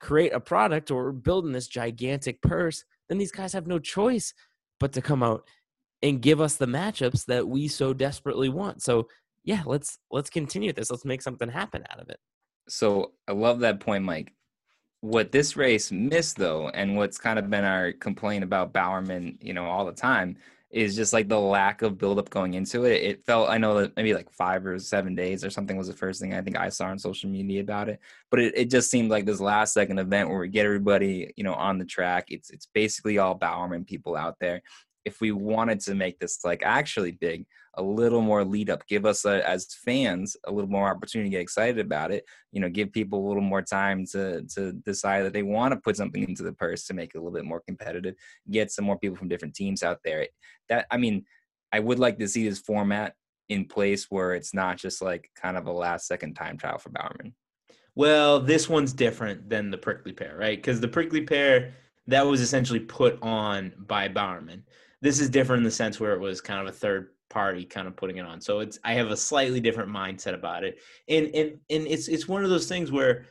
[0.00, 4.34] create a product or building this gigantic purse, then these guys have no choice
[4.78, 5.48] but to come out
[6.02, 8.82] and give us the matchups that we so desperately want.
[8.82, 9.08] So
[9.44, 10.90] yeah, let's let's continue this.
[10.90, 12.18] Let's make something happen out of it.
[12.68, 14.32] So I love that point, Mike.
[15.00, 19.52] What this race missed though, and what's kind of been our complaint about Bowerman, you
[19.52, 20.36] know, all the time,
[20.70, 23.02] is just like the lack of buildup going into it.
[23.02, 25.94] It felt I know that maybe like five or seven days or something was the
[25.94, 28.00] first thing I think I saw on social media about it.
[28.30, 31.44] But it, it just seemed like this last second event where we get everybody, you
[31.44, 32.26] know, on the track.
[32.28, 34.62] It's it's basically all Bowerman people out there
[35.06, 37.46] if we wanted to make this like actually big,
[37.76, 41.36] a little more lead up, give us a, as fans a little more opportunity to
[41.36, 42.24] get excited about it.
[42.52, 45.80] You know, give people a little more time to to decide that they want to
[45.80, 48.14] put something into the purse to make it a little bit more competitive.
[48.50, 50.26] Get some more people from different teams out there.
[50.68, 51.24] That I mean,
[51.72, 53.14] I would like to see this format
[53.48, 56.90] in place where it's not just like kind of a last second time trial for
[56.90, 57.34] Bowerman.
[57.94, 60.58] Well, this one's different than the prickly pear, right?
[60.58, 61.74] Because the prickly pear
[62.08, 64.64] that was essentially put on by Bowerman
[65.02, 67.86] this is different in the sense where it was kind of a third party kind
[67.86, 68.40] of putting it on.
[68.40, 70.78] So it's I have a slightly different mindset about it.
[71.08, 73.26] And and and it's it's one of those things where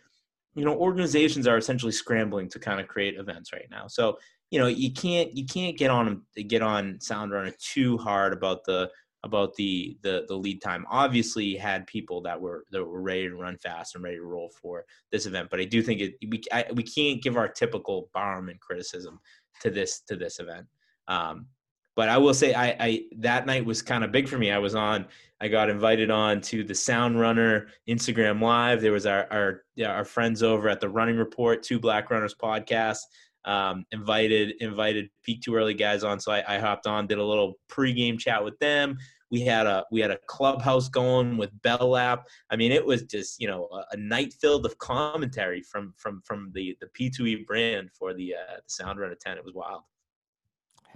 [0.56, 3.88] you know organizations are essentially scrambling to kind of create events right now.
[3.88, 4.18] So
[4.52, 8.64] you know you can't you can't get on get on Sound Runner too hard about
[8.66, 8.90] the
[9.26, 10.86] about the the the lead time.
[10.90, 14.24] Obviously, you had people that were that were ready to run fast and ready to
[14.24, 17.50] roll for this event, but I do think it we I, we can't give our
[17.50, 19.20] typical Bowerman criticism
[19.62, 20.68] to this to this event.
[21.08, 21.48] Um,
[21.96, 24.52] but I will say, I, I that night was kind of big for me.
[24.52, 25.06] I was on,
[25.40, 28.82] I got invited on to the Sound Runner Instagram Live.
[28.82, 33.00] There was our our our friends over at the Running Report, Two Black Runners podcast.
[33.46, 37.24] Um, invited invited Peak Too Early guys on, so I, I hopped on, did a
[37.24, 38.98] little pregame chat with them.
[39.32, 42.28] We had a we had a clubhouse going with Bell Lap.
[42.50, 46.22] I mean, it was just you know a, a night filled of commentary from from
[46.26, 49.38] from the the P2E brand for the uh, the Sound Runner 10.
[49.38, 49.84] It was wild.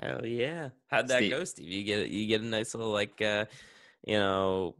[0.02, 0.70] Hell yeah!
[0.88, 1.32] How'd that Steve.
[1.32, 1.68] go, Steve?
[1.68, 3.46] You get you get a nice little like uh,
[4.06, 4.76] you know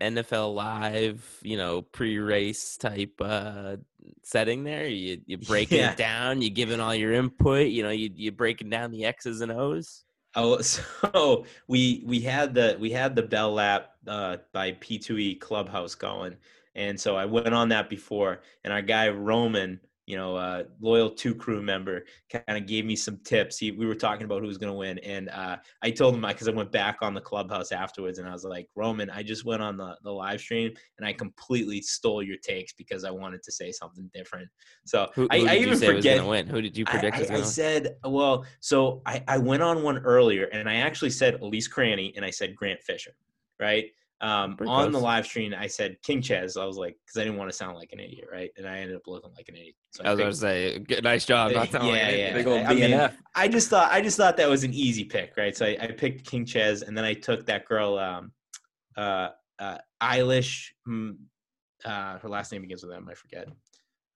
[0.00, 3.76] NFL live, you know, pre-race type uh
[4.22, 4.86] setting there.
[4.86, 5.92] You you breaking yeah.
[5.92, 9.40] it down, you giving all your input, you know, you you breaking down the X's
[9.40, 10.04] and O's.
[10.34, 15.94] Oh, so we we had the we had the Bell Lap uh, by P2E Clubhouse
[15.94, 16.36] going,
[16.74, 21.10] and so I went on that before, and our guy Roman you know, uh, loyal
[21.10, 23.58] two crew member, kind of gave me some tips.
[23.58, 26.22] He, we were talking about who was going to win, and uh, I told him
[26.22, 29.44] because I went back on the clubhouse afterwards, and I was like, Roman, I just
[29.44, 33.42] went on the the live stream and I completely stole your takes because I wanted
[33.42, 34.48] to say something different.
[34.86, 36.24] So who, who I, I even forget.
[36.24, 36.46] win?
[36.46, 37.18] Who did you predict?
[37.18, 41.10] I, I, I said, well, so I, I went on one earlier, and I actually
[41.10, 43.12] said Elise Cranny, and I said Grant Fisher,
[43.60, 43.84] right?
[44.20, 46.56] Um, on the live stream, I said King Ches.
[46.56, 48.50] I was like, because I didn't want to sound like an idiot, right?
[48.56, 49.76] And I ended up looking like an idiot.
[49.92, 51.52] So I, I was going to say, good, nice job.
[51.52, 52.32] Not yeah, like yeah.
[52.34, 55.36] Big old I, mean, I just thought, I just thought that was an easy pick,
[55.36, 55.56] right?
[55.56, 58.32] So I, I picked King Ches, and then I took that girl, um,
[58.96, 60.70] uh, uh, Eilish.
[60.84, 61.12] Hmm,
[61.84, 63.08] uh, her last name begins with M.
[63.08, 63.46] I forget.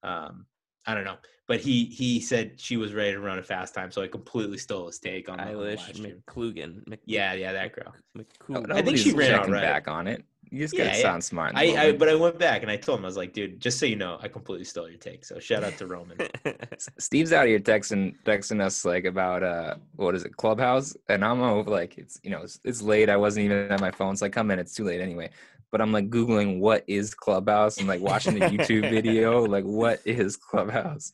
[0.03, 0.45] Um,
[0.85, 1.17] I don't know,
[1.47, 4.57] but he he said she was ready to run a fast time, so I completely
[4.57, 6.87] stole his take on Eilish McColgan.
[6.87, 7.93] Mc, yeah, yeah, that girl.
[8.17, 8.71] McColgan.
[8.71, 9.61] I think she ran out right.
[9.61, 10.23] back on it.
[10.49, 11.53] You just gotta yeah, sound smart.
[11.55, 13.79] I, I, but I went back and I told him I was like, dude, just
[13.79, 15.25] so you know, I completely stole your take.
[15.25, 16.15] So shout out to Roman.
[16.99, 21.41] Steve's out here texting texting us like about uh what is it Clubhouse, and I'm
[21.41, 23.09] over like it's you know it's, it's late.
[23.09, 24.59] I wasn't even at my phone, so I come in.
[24.59, 25.31] It's too late anyway
[25.73, 30.01] but I'm like Googling what is Clubhouse and like watching the YouTube video, like what
[30.05, 31.13] is Clubhouse?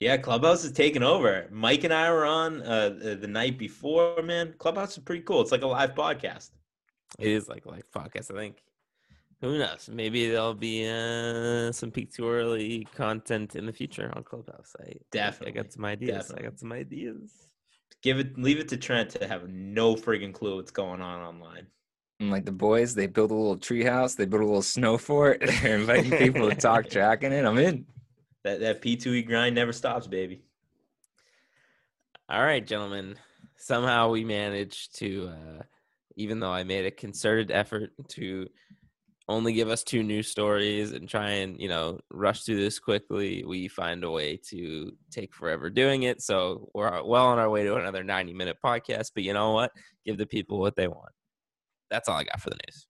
[0.00, 1.46] Yeah, Clubhouse is taking over.
[1.50, 2.88] Mike and I were on uh,
[3.20, 4.54] the night before, man.
[4.56, 5.42] Clubhouse is pretty cool.
[5.42, 6.52] It's like a live podcast.
[7.18, 8.62] It is like a live podcast, I think.
[9.42, 9.90] Who knows?
[9.92, 14.74] Maybe there'll be uh, some peak too early content in the future on Clubhouse.
[14.80, 16.16] I definitely I got some ideas.
[16.16, 16.46] Definitely.
[16.46, 17.30] I got some ideas.
[18.02, 21.66] Give it leave it to Trent to have no friggin' clue what's going on online.
[22.22, 25.42] And like the boys, they build a little treehouse, they build a little snow fort,
[25.62, 27.44] they're inviting people to talk track in it.
[27.44, 27.84] I'm in.
[28.44, 30.42] That that P2E grind never stops, baby.
[32.28, 33.16] All right, gentlemen.
[33.56, 35.62] Somehow we managed to uh,
[36.16, 38.48] even though I made a concerted effort to
[39.28, 43.44] only give us two news stories and try and you know rush through this quickly
[43.44, 47.62] we find a way to take forever doing it so we're well on our way
[47.62, 49.70] to another 90 minute podcast but you know what
[50.04, 51.12] give the people what they want
[51.92, 52.86] that's all I got for the news.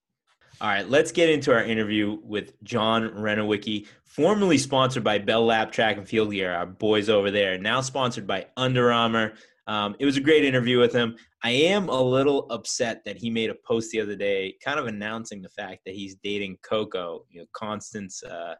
[0.60, 5.72] All right, let's get into our interview with John Renowicki, formerly sponsored by Bell Lap
[5.72, 9.32] Track and Field Gear, our boys over there, now sponsored by Under Armour.
[9.66, 11.16] Um, it was a great interview with him.
[11.42, 14.86] I am a little upset that he made a post the other day, kind of
[14.86, 18.54] announcing the fact that he's dating Coco, you know, Constance uh,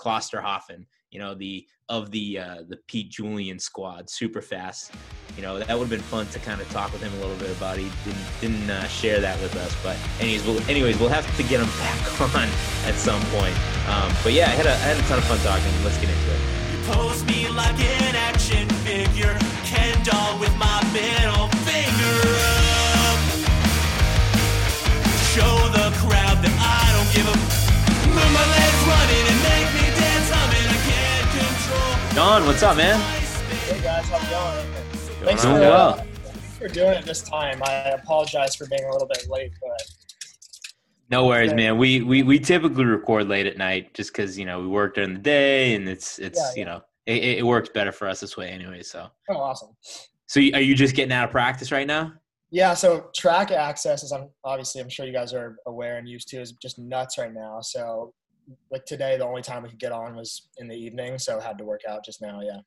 [0.00, 4.90] Klosterhalfen, you know, the of the uh, the Pete Julian squad, super fast.
[5.36, 7.36] You know, that would have been fun to kind of talk with him a little
[7.36, 7.78] bit about.
[7.78, 11.42] He didn't didn't uh, share that with us, but anyways, we'll, anyways, we'll have to
[11.44, 12.48] get him back on
[12.90, 13.54] at some point.
[13.88, 15.70] Um, but yeah, I had a I had a ton of fun talking.
[15.84, 16.40] Let's get into it.
[16.74, 22.18] You pose me like an action figure, Ken doll with my middle finger
[23.06, 23.22] up.
[25.30, 27.36] Show the crowd that I don't give a.
[28.10, 29.23] Move my legs running
[32.14, 33.00] Don, what's up, man?
[33.66, 35.26] Hey guys, how's it going?
[35.26, 35.54] Thanks on?
[35.54, 36.06] for, Doing uh, well.
[36.58, 37.60] for doing it this time.
[37.64, 39.82] I apologize for being a little bit late, but
[41.10, 41.56] No worries, Yeah.
[41.56, 41.78] man.
[41.78, 45.14] We we we typically record late at night just because you know we work during
[45.14, 48.36] the day and it's it's Yeah, you know it, it works better for us this
[48.36, 48.82] way anyway.
[48.82, 49.70] So oh, awesome.
[50.26, 52.12] so are you just getting out of practice right now?
[52.52, 56.28] Yeah, so track access, as I'm obviously I'm sure you guys are aware and used
[56.28, 57.58] to, is just nuts right now.
[57.60, 58.14] So
[58.70, 61.58] like today, the only time we could get on was in the evening, so had
[61.58, 62.40] to work out just now.
[62.42, 62.60] Yeah.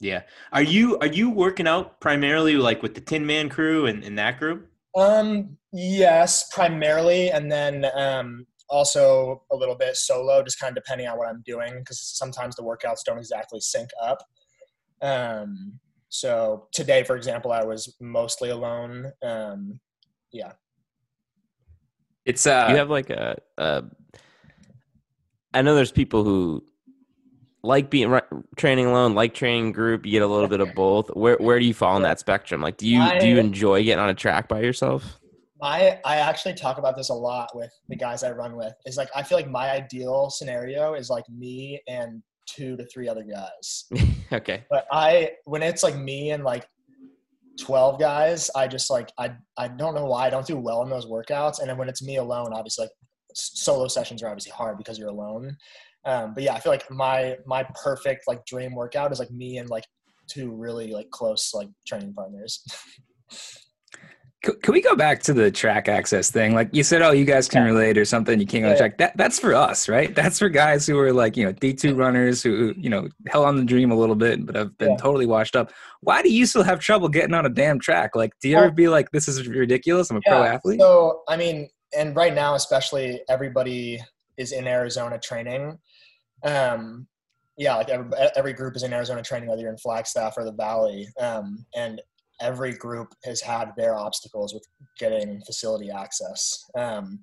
[0.00, 0.22] Yeah.
[0.52, 4.18] Are you are you working out primarily like with the Tin Man crew and, and
[4.18, 4.68] that group?
[4.96, 5.56] Um.
[5.72, 11.16] Yes, primarily, and then um also a little bit solo, just kind of depending on
[11.16, 14.18] what I'm doing, because sometimes the workouts don't exactly sync up.
[15.00, 15.78] Um.
[16.08, 19.12] So today, for example, I was mostly alone.
[19.22, 19.80] Um.
[20.32, 20.52] Yeah.
[22.24, 23.84] It's uh, you have like a, a
[25.54, 26.64] I know there's people who
[27.62, 28.18] like being
[28.56, 30.04] training alone, like training group.
[30.04, 31.08] You get a little bit of both.
[31.08, 32.60] Where where do you fall in that spectrum?
[32.60, 35.18] Like, do you do you enjoy getting on a track by yourself?
[35.62, 38.72] I I actually talk about this a lot with the guys I run with.
[38.84, 43.08] Is like I feel like my ideal scenario is like me and two to three
[43.08, 43.84] other guys.
[44.32, 46.66] okay, But I when it's like me and like
[47.60, 50.90] 12 guys, I just like I I don't know why I don't do well in
[50.90, 51.60] those workouts.
[51.60, 52.92] And then when it's me alone, obviously like
[53.34, 55.56] solo sessions are obviously hard because you're alone.
[56.04, 59.58] Um, but yeah, I feel like my my perfect like dream workout is like me
[59.58, 59.84] and like
[60.28, 62.64] two really like close like training partners.
[64.42, 66.52] can we go back to the track access thing?
[66.52, 67.68] Like you said, oh, you guys can Yeah.
[67.68, 68.40] relate or something.
[68.40, 68.98] You can't go Yeah, track.
[68.98, 70.12] That that's for us, right?
[70.14, 73.44] That's for guys who are like you know D two runners who you know hell
[73.44, 74.96] on the dream a little bit, but have been Yeah.
[74.96, 75.70] totally washed up.
[76.00, 78.16] Why do you still have trouble getting on a damn track?
[78.16, 80.10] Like, do you ever be like, this is ridiculous?
[80.10, 80.80] I'm a pro athlete.
[80.80, 84.00] So I mean, and right now especially, everybody
[84.36, 85.78] is in Arizona training.
[86.44, 87.06] Um,
[87.56, 90.52] yeah, like every, every group is in Arizona training, whether you're in Flagstaff or the
[90.52, 91.06] Valley.
[91.20, 92.00] Um, and
[92.40, 94.64] every group has had their obstacles with
[94.98, 96.64] getting facility access.
[96.76, 97.20] Um,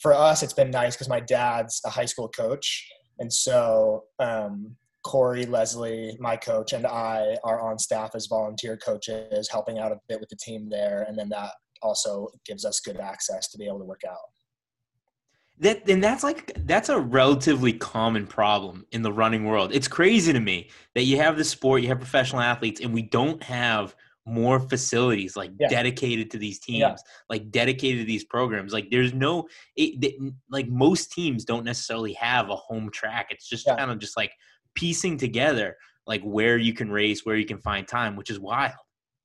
[0.00, 2.86] for us, it's been nice because my dad's a high school coach,
[3.18, 9.48] and so um, Corey, Leslie, my coach, and I are on staff as volunteer coaches,
[9.50, 12.98] helping out a bit with the team there, and then that also gives us good
[12.98, 14.18] access to be able to work out.
[15.58, 19.74] That and that's like that's a relatively common problem in the running world.
[19.74, 23.02] It's crazy to me that you have this sport, you have professional athletes, and we
[23.02, 23.94] don't have
[24.26, 25.68] more facilities like Yeah.
[25.68, 26.96] dedicated to these teams, Yeah.
[27.30, 28.72] like dedicated to these programs.
[28.72, 30.18] Like there's no, it, th-
[30.50, 33.28] like most teams don't necessarily have a home track.
[33.30, 33.76] It's just Yeah.
[33.76, 34.32] kind of just like
[34.74, 35.76] piecing together
[36.08, 38.74] like where you can race, where you can find time, which is wild.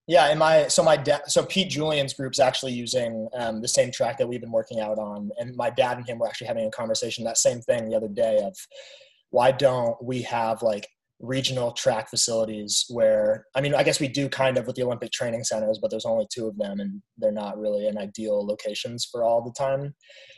[0.08, 3.92] Yeah, and my so my dad so Pete Julian's group's actually using um, the same
[3.92, 6.66] track that we've been working out on, and my dad and him were actually having
[6.66, 8.56] a conversation that same thing the other day of
[9.30, 10.88] why don't we have like
[11.22, 15.12] regional track facilities where I mean I guess we do kind of with the Olympic
[15.12, 19.08] training centers, but there's only two of them, and they're not really in ideal locations
[19.12, 19.94] for all the time.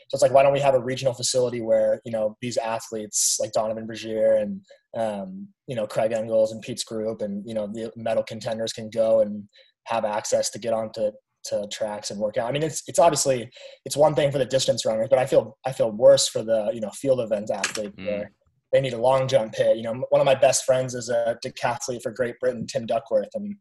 [0.09, 3.37] So it's like why don't we have a regional facility where you know these athletes
[3.39, 4.61] like Donavan Brazier and
[4.95, 8.89] um, you know Craig Engels and Pete's group and you know the medal contenders can
[8.89, 9.43] go and
[9.85, 11.11] have access to get onto
[11.45, 12.47] to tracks and work out.
[12.47, 13.49] I mean, it's it's obviously
[13.85, 16.71] it's one thing for the distance runners, but I feel I feel worse for the
[16.73, 18.05] you know field event athlete Mm.
[18.05, 18.31] where
[18.73, 19.77] they need a long jump pit.
[19.77, 23.29] You know, one of my best friends is a decathlete for Great Britain, Tim Duckworth,
[23.35, 23.55] and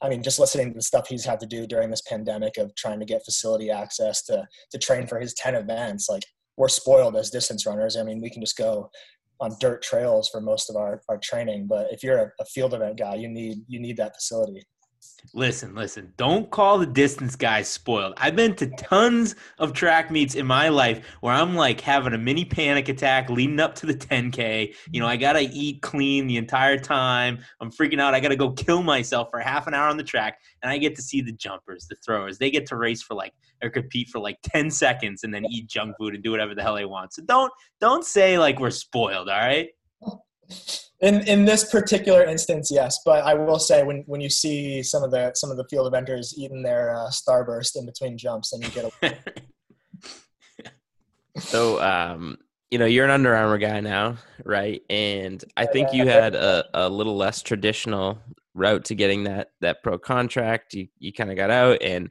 [0.00, 2.72] I mean, just listening to the stuff he's had to do during this pandemic of
[2.76, 6.22] trying to get facility access to to train for his ten events, like
[6.56, 7.96] we're spoiled as distance runners.
[7.96, 8.90] I mean, we can just go
[9.40, 12.74] on dirt trails for most of our, our training, but if you're a, a field
[12.74, 14.62] event guy, you need you need that facility.
[15.34, 18.14] Listen, listen, don't call the distance guys spoiled.
[18.16, 22.18] I've been to tons of track meets in my life where I'm like having a
[22.18, 24.74] mini panic attack leading up to the 10K.
[24.90, 27.40] You know, I got to eat clean the entire time.
[27.60, 28.14] I'm freaking out.
[28.14, 30.40] I got to go kill myself for half an hour on the track.
[30.62, 32.38] And I get to see the jumpers, the throwers.
[32.38, 35.66] They get to race for like, or compete for like 10 seconds and then eat
[35.66, 37.12] junk food and do whatever the hell they want.
[37.12, 39.68] So don't, don't say like we're spoiled, all right?
[41.00, 45.04] In in this particular instance, yes, but I will say when, when you see some
[45.04, 48.62] of the some of the field eventers eating their uh, starburst in between jumps, then
[48.62, 49.14] you get a
[51.40, 52.38] So, um,
[52.70, 54.82] you know, you're an Under Armour guy now, right?
[54.90, 58.18] And I think you had a, a little less traditional
[58.54, 60.74] route to getting that that pro contract.
[60.74, 62.10] You you kind of got out and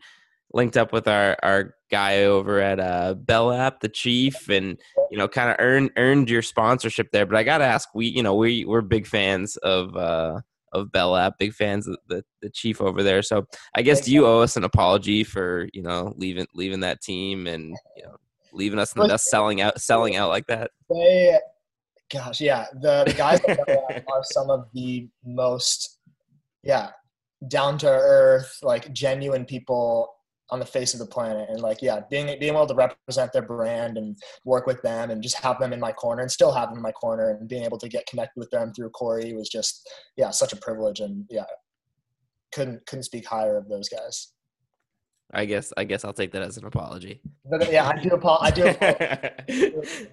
[0.53, 4.79] linked up with our our guy over at uh Bell Lap, the chief, and
[5.11, 7.25] you know, kind of earned earned your sponsorship there.
[7.25, 10.41] But I gotta ask, we you know we we're big fans of uh
[10.73, 13.21] of Bell Lap, big fans of the the chief over there.
[13.21, 17.01] So I guess do you owe us an apology for you know leaving leaving that
[17.01, 18.15] team and you know
[18.53, 20.71] leaving us in the dust, selling out selling out like that?
[20.89, 21.37] They,
[22.11, 25.99] gosh, yeah, the, the guys are some of the most,
[26.63, 26.89] yeah,
[27.47, 30.16] down to earth, like genuine people
[30.49, 33.41] on the face of the planet and like yeah being being able to represent their
[33.41, 36.69] brand and work with them and just have them in my corner and still have
[36.69, 39.49] them in my corner and being able to get connected with them through Corey was
[39.49, 41.45] just yeah such a privilege and yeah
[42.53, 44.33] couldn't couldn't speak higher of those guys
[45.33, 47.21] I guess I guess I'll take that as an apology.
[47.49, 48.11] But, yeah, I do.
[48.11, 48.67] Apo- I do.
[48.69, 50.05] Apologize.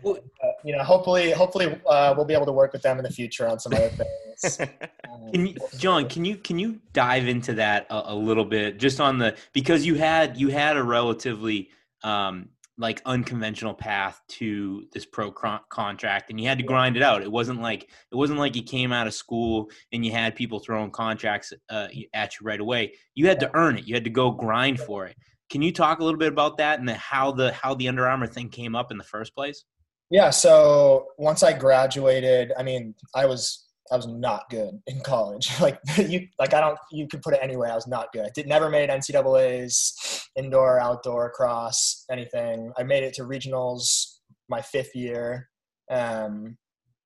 [0.65, 3.47] you know, hopefully, hopefully, uh, we'll be able to work with them in the future
[3.47, 3.89] on some other
[4.41, 4.61] things.
[4.61, 6.09] Um, Can you, John?
[6.09, 9.87] Can you can you dive into that a, a little bit, just on the because
[9.87, 11.71] you had you had a relatively
[12.03, 17.22] um, like unconventional path to this pro contract, and you had to grind it out.
[17.22, 20.59] It wasn't like it wasn't like you came out of school and you had people
[20.59, 22.95] throwing contracts uh, at you right away.
[23.14, 23.87] You had to earn it.
[23.87, 25.16] You had to go grind for it.
[25.51, 28.09] Can you talk a little bit about that and the, how the how the Under
[28.09, 29.64] Armour thing came up in the first place?
[30.11, 30.31] Yeah.
[30.31, 35.51] So once I graduated, I mean, I was I was not good in college.
[35.61, 36.78] Like you, like I don't.
[36.91, 37.70] You could put it anywhere.
[37.70, 38.24] I was not good.
[38.26, 42.72] I did never made NCAA's, indoor, outdoor, cross, anything.
[42.76, 44.16] I made it to regionals
[44.49, 45.49] my fifth year.
[45.91, 46.57] Um,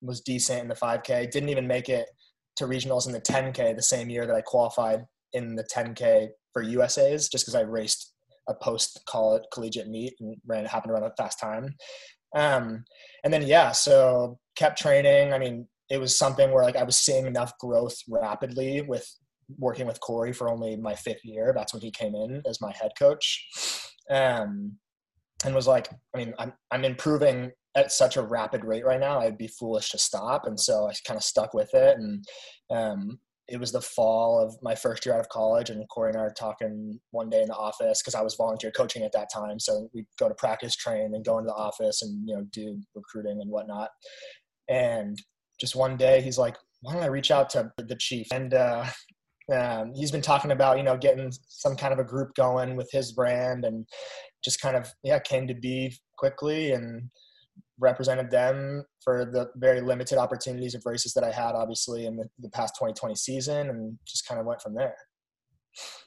[0.00, 1.30] was decent in the 5K.
[1.30, 2.06] Didn't even make it
[2.56, 6.62] to regionals in the 10K the same year that I qualified in the 10K for
[6.62, 8.12] USA's, just because I raced
[8.48, 11.74] a post college collegiate meet and ran happened to run a fast time.
[12.34, 12.84] Um,
[13.24, 15.32] and then yeah, so kept training.
[15.32, 19.08] I mean, it was something where like I was seeing enough growth rapidly with
[19.56, 21.52] working with Corey for only my fifth year.
[21.54, 23.46] That's when he came in as my head coach.
[24.10, 24.76] Um,
[25.44, 29.20] and was like, I mean, I'm, I'm improving at such a rapid rate right now.
[29.20, 30.46] I'd be foolish to stop.
[30.46, 31.96] And so I kind of stuck with it.
[31.96, 32.24] And,
[32.70, 33.18] um,
[33.48, 36.24] it was the fall of my first year out of college and Corey and I
[36.24, 39.58] were talking one day in the office because I was volunteer coaching at that time.
[39.58, 42.78] So we'd go to practice train and go into the office and, you know, do
[42.94, 43.88] recruiting and whatnot.
[44.68, 45.18] And
[45.60, 48.26] just one day he's like, why don't I reach out to the chief?
[48.32, 48.86] And uh,
[49.54, 52.90] um, he's been talking about, you know, getting some kind of a group going with
[52.92, 53.86] his brand and
[54.44, 57.10] just kind of, yeah, came to be quickly and
[57.80, 62.28] represented them for the very limited opportunities of races that I had, obviously, in the,
[62.38, 64.94] the past 2020 season and just kind of went from there.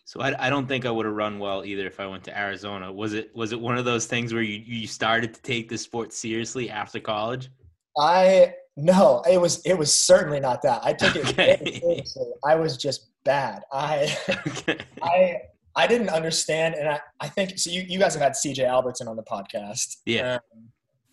[0.06, 2.38] So I, I don't think I would have run well either if I went to
[2.38, 2.92] Arizona.
[2.92, 5.78] Was it was it one of those things where you, you started to take the
[5.78, 7.50] sport seriously after college?
[7.98, 10.82] I no, it was it was certainly not that.
[10.84, 11.58] I took it Okay.
[11.62, 12.26] very seriously.
[12.46, 13.62] I was just bad.
[13.72, 14.16] I
[14.48, 14.78] Okay.
[15.02, 15.38] I
[15.76, 17.70] I didn't understand, and I, I think so.
[17.70, 20.36] You, you guys have had CJ Albertson on the podcast, Yeah.
[20.54, 20.68] um,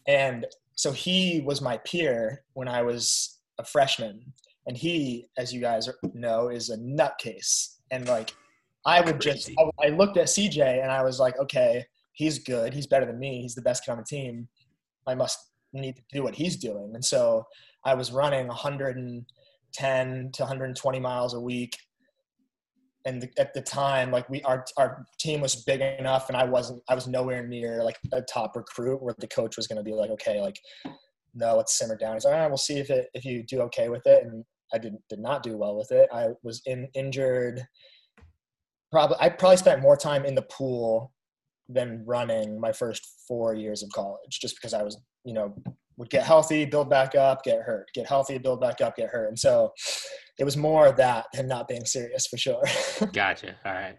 [0.08, 4.32] and so he was my peer when I was a freshman,
[4.66, 8.34] and he, as you guys know, is a nutcase, and like
[8.84, 9.50] I would just
[9.80, 13.18] I, I looked at CJ and I was like, okay, he's good, he's better than
[13.20, 14.48] me, he's the best kid on the team.
[15.06, 15.38] I must
[15.72, 17.44] need to do what he's doing, and so
[17.84, 21.76] I was running 110 to 120 miles a week.
[23.06, 26.82] And at the time like we our our team was big enough and I wasn't
[26.90, 29.94] I was nowhere near like a top recruit where the coach was going to be
[29.94, 30.58] like okay like
[31.32, 32.14] no let's simmer down.
[32.14, 34.24] He's like all right we'll see if it if you do okay with it.
[34.24, 34.44] And
[34.74, 36.08] I did did not do well with it.
[36.12, 37.62] I was in injured.
[38.90, 41.12] Probably I probably spent more time in the pool
[41.68, 45.54] than running my first 4 years of college just because I was you know
[45.96, 49.28] would get healthy build back up get hurt get healthy build back up get hurt
[49.28, 49.72] and so
[50.38, 52.62] it was more of that than not being serious for sure
[53.12, 53.56] Gotcha.
[53.66, 53.96] All right.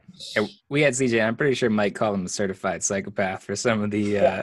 [0.69, 1.25] We had CJ.
[1.25, 4.41] I'm pretty sure Mike called him a certified psychopath for some of the uh,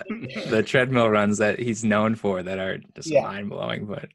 [0.49, 3.23] the treadmill runs that he's known for that are just Yeah.
[3.23, 3.87] mind blowing.
[3.87, 4.09] But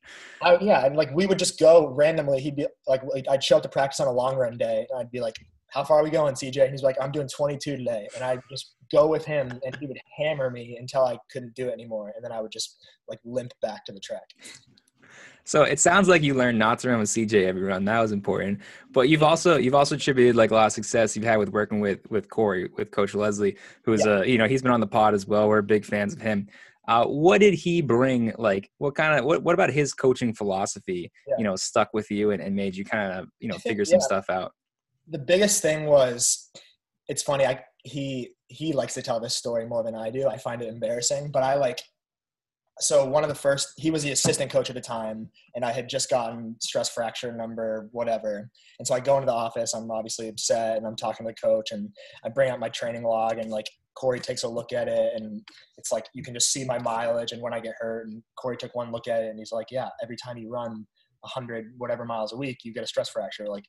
[0.44, 2.40] I, yeah, and like we would just go randomly.
[2.42, 4.86] He'd be like, like, I'd show up to practice on a long run day.
[4.90, 5.36] And I'd be like,
[5.72, 8.42] "How far are we going, CJ?" And he's like, "I'm doing 22 today." And I'd
[8.50, 12.14] just go with him, and he would hammer me until I couldn't do it anymore,
[12.16, 14.24] and then I would just like limp back to the track.
[15.44, 17.86] so it sounds like you learned not to run with CJ every run.
[17.86, 18.60] That was important.
[18.92, 21.80] But you've also you've also attributed like a lot of success you've had with working
[21.80, 25.14] with with Corey with Coach Leslie, who's a you know he's been on the pod
[25.14, 25.48] as well.
[25.48, 26.48] We're big fans of him.
[26.88, 28.34] Uh, what did he bring?
[28.38, 31.12] Like, what kind of what what about his coaching philosophy?
[31.28, 31.36] Yeah.
[31.38, 34.00] You know, stuck with you and, and made you kind of you know figure some
[34.00, 34.06] yeah.
[34.06, 34.54] stuff out.
[35.12, 36.50] The biggest thing was
[37.08, 40.28] it's funny i he he likes to tell this story more than i do.
[40.28, 41.82] I find it embarrassing but i like
[42.80, 45.72] so one of the first he was the assistant coach at the time and i
[45.72, 48.50] had just gotten stress fracture number whatever.
[48.80, 51.48] And so i go into the office i'm obviously upset and i'm talking to the
[51.48, 51.90] coach and
[52.26, 55.42] i bring out my training log and like corey takes a look at it and
[55.78, 58.56] it's like you can just see my mileage and when i get hurt and corey
[58.56, 60.86] took one look at it and he's like yeah every time you run
[61.22, 63.48] 100 whatever miles a week you get a stress fracture.
[63.48, 63.66] Like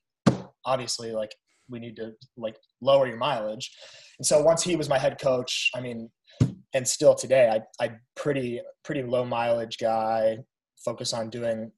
[0.65, 1.35] obviously like
[1.69, 3.71] we need to like lower your mileage.
[4.19, 6.11] And so once he was my head coach i mean
[6.75, 10.39] and still today i i pretty pretty low mileage guy
[10.85, 11.71] focus on doing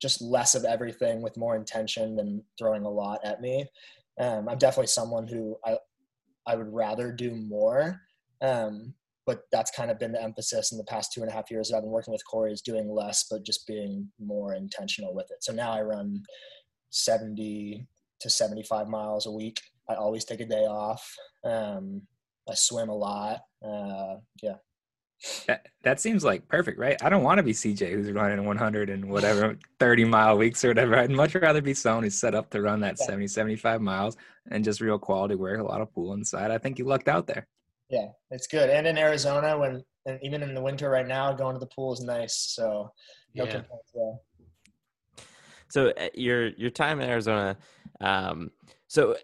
[0.00, 3.66] just less of everything with more intention than throwing a lot at me.
[4.20, 5.76] Um, i'm definitely someone who i
[6.46, 8.00] i would rather do more.
[8.40, 8.94] Um,
[9.26, 11.68] but that's kind of been the emphasis in the past two and a half years
[11.68, 15.26] that I've been working with Corey is doing less, but just being more intentional with
[15.30, 15.44] it.
[15.44, 16.22] So now I run
[16.88, 17.86] 70
[18.20, 19.60] to 75 miles a week.
[19.88, 21.14] I always take a day off.
[21.44, 22.02] Um,
[22.48, 23.40] I swim a lot.
[23.64, 24.56] Uh, yeah.
[25.48, 26.96] That, that seems like perfect, right?
[27.02, 30.68] I don't want to be CJ who's running 100 and whatever 30 mile weeks or
[30.68, 30.96] whatever.
[30.96, 33.06] I'd much rather be someone who's set up to run that Yeah.
[33.06, 34.16] 70, 75 miles
[34.50, 36.50] and just real quality work, a lot of pool inside.
[36.52, 37.48] I think you lucked out there.
[37.90, 38.70] Yeah, it's good.
[38.70, 41.92] And in Arizona, when and even in the winter right now, going to the pool
[41.92, 42.34] is nice.
[42.36, 42.92] So
[43.34, 43.50] no Yeah.
[43.50, 44.14] complaints there.
[45.68, 47.56] So uh, your your time in Arizona,
[48.00, 48.50] um,
[48.86, 49.16] so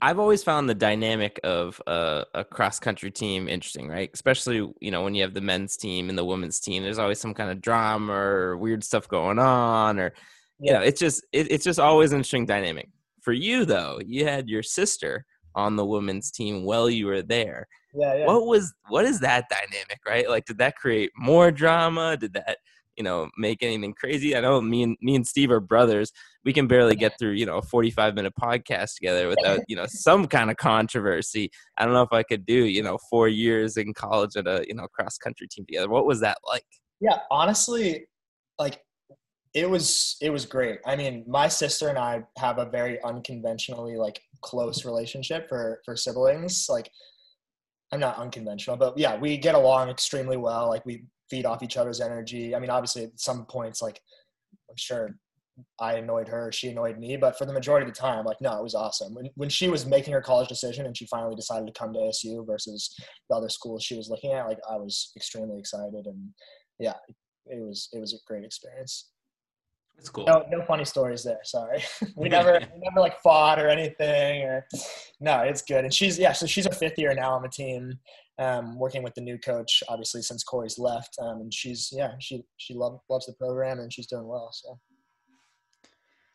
[0.00, 4.10] I've always found the dynamic of a, a cross country team interesting, right?
[4.12, 6.82] Especially you know when you have the men's team and the women's team.
[6.82, 10.12] There's always some kind of drama or weird stuff going on, or
[10.60, 12.88] you know, it's just it, it's just always an interesting dynamic.
[13.22, 15.24] For you though, you had your sister
[15.54, 17.66] on the women's team while you were there.
[17.94, 18.26] Yeah, yeah.
[18.26, 20.28] What was what is that dynamic, right?
[20.28, 22.16] Like, did that create more drama?
[22.16, 22.58] Did that
[22.96, 24.36] you know make anything crazy?
[24.36, 26.12] I know me and me and Steve are brothers.
[26.44, 29.76] We can barely get through you know a forty five minute podcast together without you
[29.76, 31.50] know some kind of controversy.
[31.78, 34.64] I don't know if I could do you know four years in college at a
[34.66, 35.88] you know cross country team together.
[35.88, 36.66] What was that like?
[37.00, 38.06] Yeah, honestly,
[38.58, 38.80] like
[39.56, 40.80] it was it was great.
[40.84, 45.96] I mean, my sister and I have a very unconventionally like close relationship for for
[45.96, 46.66] siblings.
[46.68, 46.90] Like
[47.92, 50.68] I'm not unconventional, but yeah, we get along extremely well.
[50.68, 52.54] Like we feed off each other's energy.
[52.54, 54.00] I mean, obviously at some points like
[54.70, 55.16] I'm sure
[55.80, 58.58] I annoyed her, she annoyed me, but for the majority of the time, like no,
[58.58, 59.14] it was awesome.
[59.14, 61.98] When when she was making her college decision and she finally decided to come to
[61.98, 62.94] ASU versus
[63.30, 66.28] the other schools she was looking at, like I was extremely excited and
[66.78, 66.94] yeah,
[67.46, 69.10] it was it was a great experience.
[69.96, 70.26] That's cool.
[70.26, 71.40] No, no funny stories there.
[71.44, 71.82] Sorry,
[72.16, 74.42] we never we never like fought or anything.
[74.42, 74.66] Or
[75.20, 75.84] no, it's good.
[75.84, 77.98] And she's yeah, so she's a fifth year now on the team,
[78.38, 79.82] um, working with the new coach.
[79.88, 83.92] Obviously, since Corey's left, um, and she's yeah, she she love, loves the program and
[83.92, 84.50] she's doing well.
[84.52, 84.78] So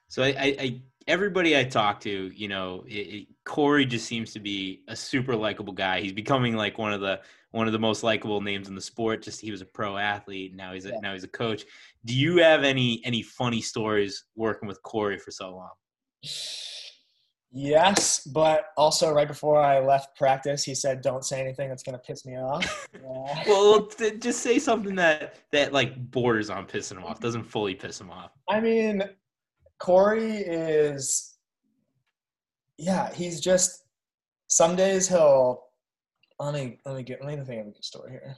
[0.08, 4.34] So I, I, I everybody I talk to, you know, it, it, Corey just seems
[4.34, 6.02] to be a super likable guy.
[6.02, 7.22] He's becoming like one of the
[7.52, 9.22] one of the most likable names in the sport.
[9.22, 11.00] Just he was a pro athlete, now he's a, Yeah.
[11.02, 11.66] now he's a coach.
[12.06, 15.70] Do you have any any funny stories working with Corey for so long?
[17.52, 21.98] yes, but also right before I left practice, he said, "Don't say anything that's gonna
[22.00, 23.44] piss me off." Yeah.
[23.48, 27.74] Well, t- just say something that that like borders on pissing him off, doesn't fully
[27.76, 28.32] piss him off.
[28.50, 29.04] I mean,
[29.80, 31.38] Corey is,
[32.78, 33.84] yeah, he's just.
[34.48, 35.64] Some days he'll.
[36.40, 38.38] Let me let me get let me think of a good story here.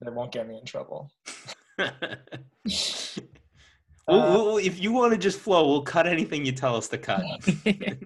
[0.00, 1.10] That won't get me in trouble.
[4.06, 6.88] Well, Uh, well, if you want to just flow, we'll cut anything you tell us
[6.88, 7.22] to cut.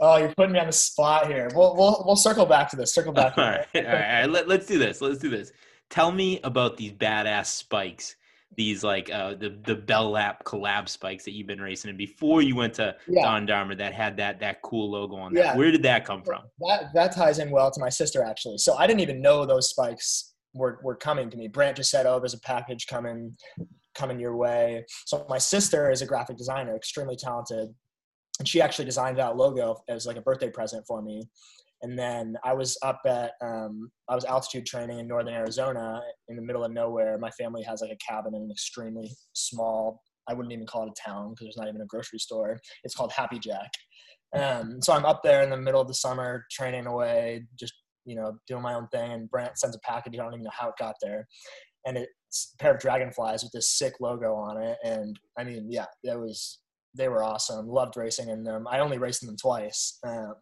[0.00, 1.48] Oh, you're putting me on the spot here.
[1.54, 2.94] We'll we'll we'll circle back to this.
[2.94, 3.34] Circle back.
[3.34, 4.30] to right, all right, all right.
[4.30, 5.00] Let, let's do this.
[5.00, 5.50] Let's do this.
[5.90, 8.14] Tell me about these badass spikes.
[8.56, 12.42] These like uh, the the Bell Lap collab spikes that you've been racing and before
[12.42, 13.28] you went to Yeah.
[13.32, 15.40] Under Armour that had that that cool logo on that.
[15.44, 15.56] Yeah.
[15.56, 16.42] Where did that come from?
[16.60, 18.58] That that ties in well to my sister actually.
[18.58, 21.48] So I didn't even know those spikes were were coming to me.
[21.48, 23.36] Brant just said, "Oh, there's a package coming
[23.98, 27.74] coming your way." So my sister is a graphic designer, extremely talented,
[28.38, 31.22] and she actually designed that logo as like a birthday present for me.
[31.82, 36.36] And then I was up at um, I was altitude training in northern Arizona in
[36.36, 37.18] the middle of nowhere.
[37.18, 40.00] My family has like a cabin in an extremely small.
[40.28, 42.60] I wouldn't even call it a town because there's not even a grocery store.
[42.84, 43.70] It's called Happy Jack.
[44.36, 47.72] Um, so I'm up there in the middle of the summer training away, just
[48.04, 49.12] you know doing my own thing.
[49.12, 50.14] And Brant sends a package.
[50.14, 51.26] I don't even know how it got there,
[51.86, 52.17] and it's a
[52.58, 54.78] pair of dragonflies with this sick logo on it.
[54.84, 56.60] And I mean, yeah, that was
[56.94, 57.68] they were awesome.
[57.68, 58.66] Loved racing in them.
[58.68, 60.34] I only raced in them twice, um,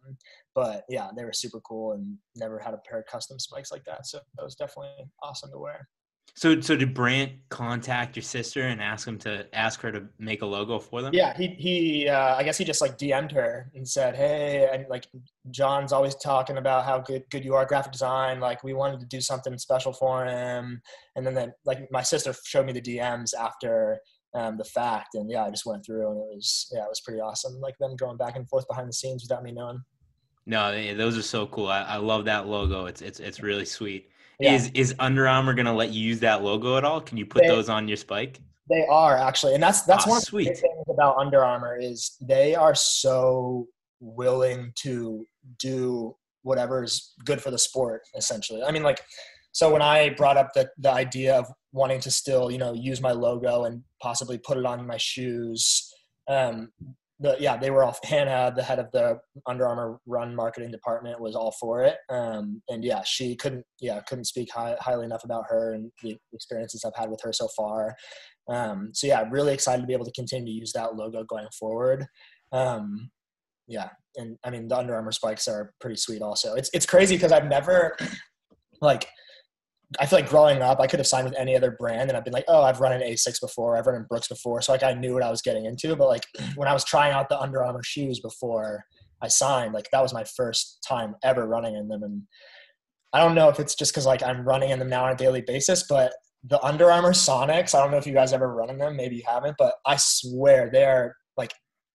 [0.55, 3.83] but yeah, they were super cool and never had a pair of custom spikes like
[3.85, 4.05] that.
[4.05, 4.89] So that was definitely
[5.21, 5.87] awesome to wear.
[6.37, 10.43] So, so did Brant contact your sister and ask him to ask her to make
[10.43, 11.11] a logo for them?
[11.11, 12.07] Yeah, he he.
[12.07, 15.07] Uh, I guess he just like DM'd her and said, "Hey, and like
[15.49, 18.39] John's always talking about how good good you are graphic design.
[18.39, 20.79] Like we wanted to do something special for him."
[21.15, 23.97] And then then like my sister showed me the DMs after
[24.35, 27.01] um, the fact, and yeah, I just went through and it was yeah, it was
[27.01, 27.59] pretty awesome.
[27.59, 29.81] Like them going back and forth behind the scenes without me knowing.
[30.45, 31.65] No, those are so cool.
[31.65, 32.85] I, I love that logo.
[32.85, 34.11] It's it's it's really sweet.
[34.39, 34.53] Yeah.
[34.53, 37.01] Is is Under Armour gonna let you use that logo at all?
[37.01, 38.39] Can you put They- those on your spike?
[38.69, 40.57] They are actually, and that's that's Ah, one of the sweet.
[40.57, 43.67] things about Under Armour is they are so
[44.01, 45.25] willing to
[45.57, 48.01] do whatever is good for the sport.
[48.15, 49.01] Essentially, I mean, like,
[49.53, 52.99] so when I brought up the the idea of wanting to still, you know, use
[53.01, 55.89] my logo and possibly put it on my shoes,
[56.27, 56.71] um,
[57.19, 61.19] the yeah, they were off Hannah, the head of the Under Armour run marketing department,
[61.19, 61.97] was all for it.
[62.09, 66.17] Um, and yeah, she couldn't yeah couldn't speak high, highly enough about her and the
[66.33, 67.95] experiences I've had with her so far.
[68.49, 71.47] Um, so yeah, really excited to be able to continue to use that logo going
[71.59, 72.05] forward.
[72.51, 73.09] Um,
[73.67, 76.21] yeah, and I mean the Under Armour spikes are pretty sweet.
[76.21, 77.97] Also, it's it's crazy because I've never
[78.81, 79.07] like
[79.99, 82.25] I feel like growing up, I could have signed with any other brand, and I've
[82.25, 84.83] been like, oh, I've run in Asics before, I've run in Brooks before, so like
[84.83, 85.95] I knew what I was getting into.
[85.95, 86.25] But like
[86.55, 88.83] when I was trying out the Under Armour shoes before
[89.21, 92.23] I signed, like that was my first time ever running in them, and
[93.13, 95.15] I don't know if it's just because like I'm running in them now on a
[95.15, 96.13] daily basis, but
[96.43, 99.15] the Under Armour Sonics, I don't know if you guys ever run in them, maybe
[99.15, 101.53] you haven't, but I swear they're like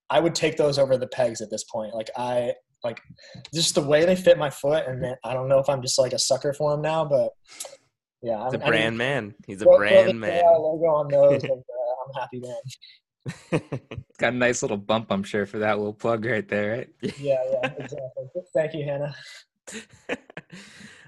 [0.09, 1.95] I would take those over the pegs at this point.
[1.95, 3.01] Like I like
[3.55, 6.13] just the way they fit my foot, and I don't know if I'm just like
[6.13, 7.31] a sucker for them now, but
[8.23, 9.35] yeah, He's a I mean, brand man.
[9.47, 10.45] He's a throw- throw the brand man.
[10.45, 13.61] Logo on those, and, uh, I'm happy man.
[14.19, 16.89] Got a nice little bump, I'm sure, for that little plug right there, right?
[17.19, 18.43] Yeah, yeah, exactly.
[18.55, 19.15] Thank you, Hannah.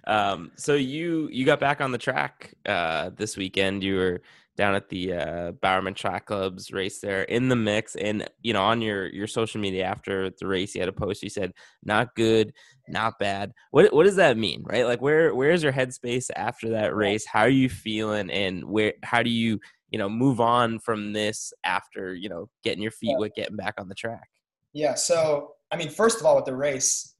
[0.06, 3.82] um, so you you got back on the track uh, this weekend.
[3.82, 4.22] You were
[4.56, 8.62] down at the uh, Bowerman Track Club's race there in the mix, and you know
[8.62, 11.22] on your your social media after the race, you had a post.
[11.22, 11.52] You said
[11.82, 12.52] not good,
[12.88, 13.52] not bad.
[13.70, 14.86] What what does that mean, right?
[14.86, 17.26] Like where where's your headspace after that race?
[17.26, 19.58] How are you feeling, and where how do you
[19.90, 23.18] you know move on from this after you know getting your feet Yeah.
[23.18, 24.28] wet, getting back on the track?
[24.72, 27.14] Yeah, so I mean, first of all, with the race,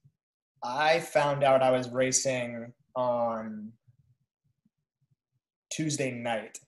[0.62, 3.72] I found out I was racing on
[5.70, 6.58] Tuesday night.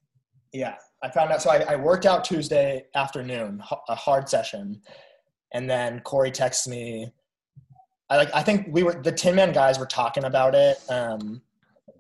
[0.57, 1.43] Yeah, I found out.
[1.43, 4.81] So I, I worked out Tuesday afternoon, a hard session,
[5.53, 7.13] and then Corey texts me.
[8.09, 8.35] I like.
[8.35, 10.79] I think we were the Tin Man guys were talking about it.
[10.89, 11.43] Um,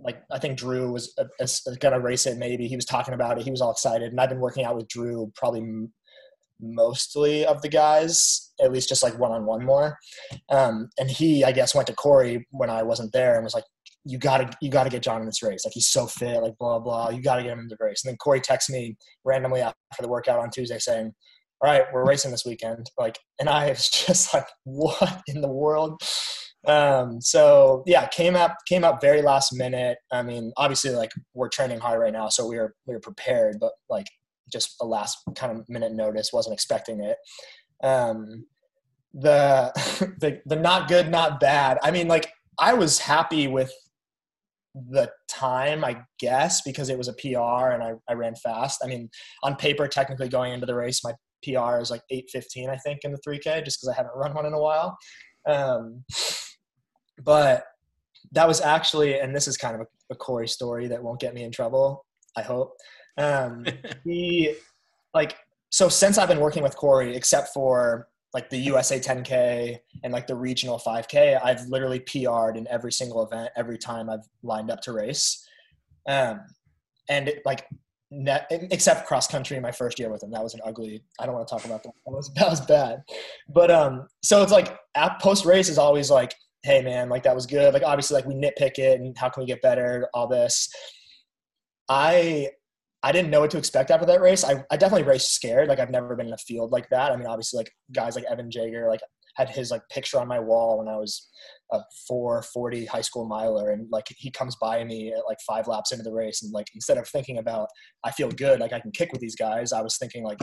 [0.01, 2.39] like I think Drew was uh, uh, gonna race it.
[2.39, 3.45] Maybe he was talking about it.
[3.45, 5.93] He was all excited, and I've been working out with Drew probably m-
[6.59, 9.99] mostly of the guys, at least just like one on one more.
[10.49, 13.65] Um, and he, I guess, went to Corey when I wasn't there and was like,
[14.07, 15.65] "You gotta, you gotta get John in this race.
[15.65, 16.43] Like he's so fit.
[16.43, 17.11] Like blah blah.
[17.11, 20.09] You gotta get him in the race." And then Corey texts me randomly after the
[20.09, 21.13] workout on Tuesday saying,
[21.61, 25.53] "All right, we're racing this weekend." Like, and I was just like, "What in the
[25.53, 26.01] world?"
[26.67, 29.99] Um, so yeah, came up came up very last minute.
[30.13, 33.59] I mean, obviously, like we're training hard right now, so we were we were prepared,
[33.61, 34.07] but like
[34.53, 36.31] just a last kind of minute notice.
[36.33, 37.17] wasn't expecting it.
[37.83, 38.47] Um,
[39.15, 39.73] the
[40.21, 41.79] the the not good, not bad.
[41.83, 43.73] I mean, like I was happy with
[44.91, 48.81] the time, I guess, because it was a PR and I, I ran fast.
[48.85, 49.09] I mean,
[49.43, 51.13] on paper, technically going into the race, my
[51.43, 54.47] PR is like 8:15, I think, in the 3K, just because I haven't run one
[54.47, 54.97] in a while.
[55.47, 56.05] Um,
[57.23, 57.65] but
[58.33, 61.35] that was actually, and this is kind of a, a Corey story that won't get
[61.35, 62.05] me in trouble.
[62.37, 62.77] I hope.
[63.17, 63.65] Um,
[64.05, 64.55] he
[65.15, 65.37] like
[65.71, 70.27] so since I've been working with Corey, except for like the USA 10K and like
[70.27, 74.83] the regional 5K, I've literally PR'd in every single event every time I've lined up
[74.83, 75.49] to race.
[76.07, 76.41] Um,
[77.09, 77.67] and it, like
[78.11, 81.03] net, except cross country my first year with him, that was an ugly.
[81.19, 81.93] I don't want to talk about that.
[82.05, 83.03] That was that was bad.
[83.49, 87.35] But um, so it's like at post race is always like, hey man, like that
[87.35, 87.73] was good.
[87.73, 90.69] Like obviously like we nitpick it and how can we get better, all this.
[91.89, 92.51] I
[93.03, 94.43] I didn't know what to expect after that race.
[94.43, 95.69] I, I definitely raced scared.
[95.69, 97.13] Like I've never been in a field like that.
[97.13, 99.01] I mean, obviously like guys like Evan Jager, like
[99.37, 101.29] had his like picture on my wall when I was
[101.73, 103.71] a 440 high school miler.
[103.71, 106.43] And like, he comes by me at like five laps into the race.
[106.43, 107.69] And like, instead of thinking about,
[108.03, 110.39] I feel good, like I can kick with these guys, I was thinking like,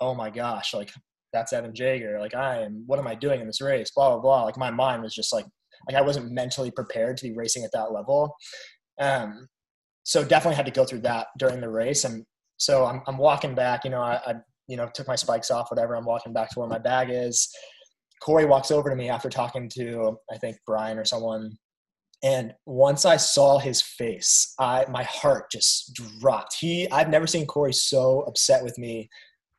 [0.00, 0.90] oh my gosh, like
[1.32, 2.18] that's Evan Jager.
[2.18, 3.90] Like I am, what am I doing in this race?
[3.94, 4.42] Blah, blah, blah.
[4.44, 5.46] Like my mind was just like,
[5.86, 8.34] like I wasn't mentally prepared to be racing at that level.
[8.98, 9.48] Um,
[10.08, 12.04] so definitely had to go through that during the race.
[12.04, 12.24] And
[12.56, 14.34] so I'm, I'm walking back, you know, I, I,
[14.66, 15.94] you know, took my spikes off, whatever.
[15.94, 17.46] I'm walking back to where my bag is.
[18.22, 21.58] Corey walks over to me after talking to, I think Brian or someone.
[22.22, 26.56] And once I saw his face, I my heart just dropped.
[26.58, 29.10] He I've never seen Corey so upset with me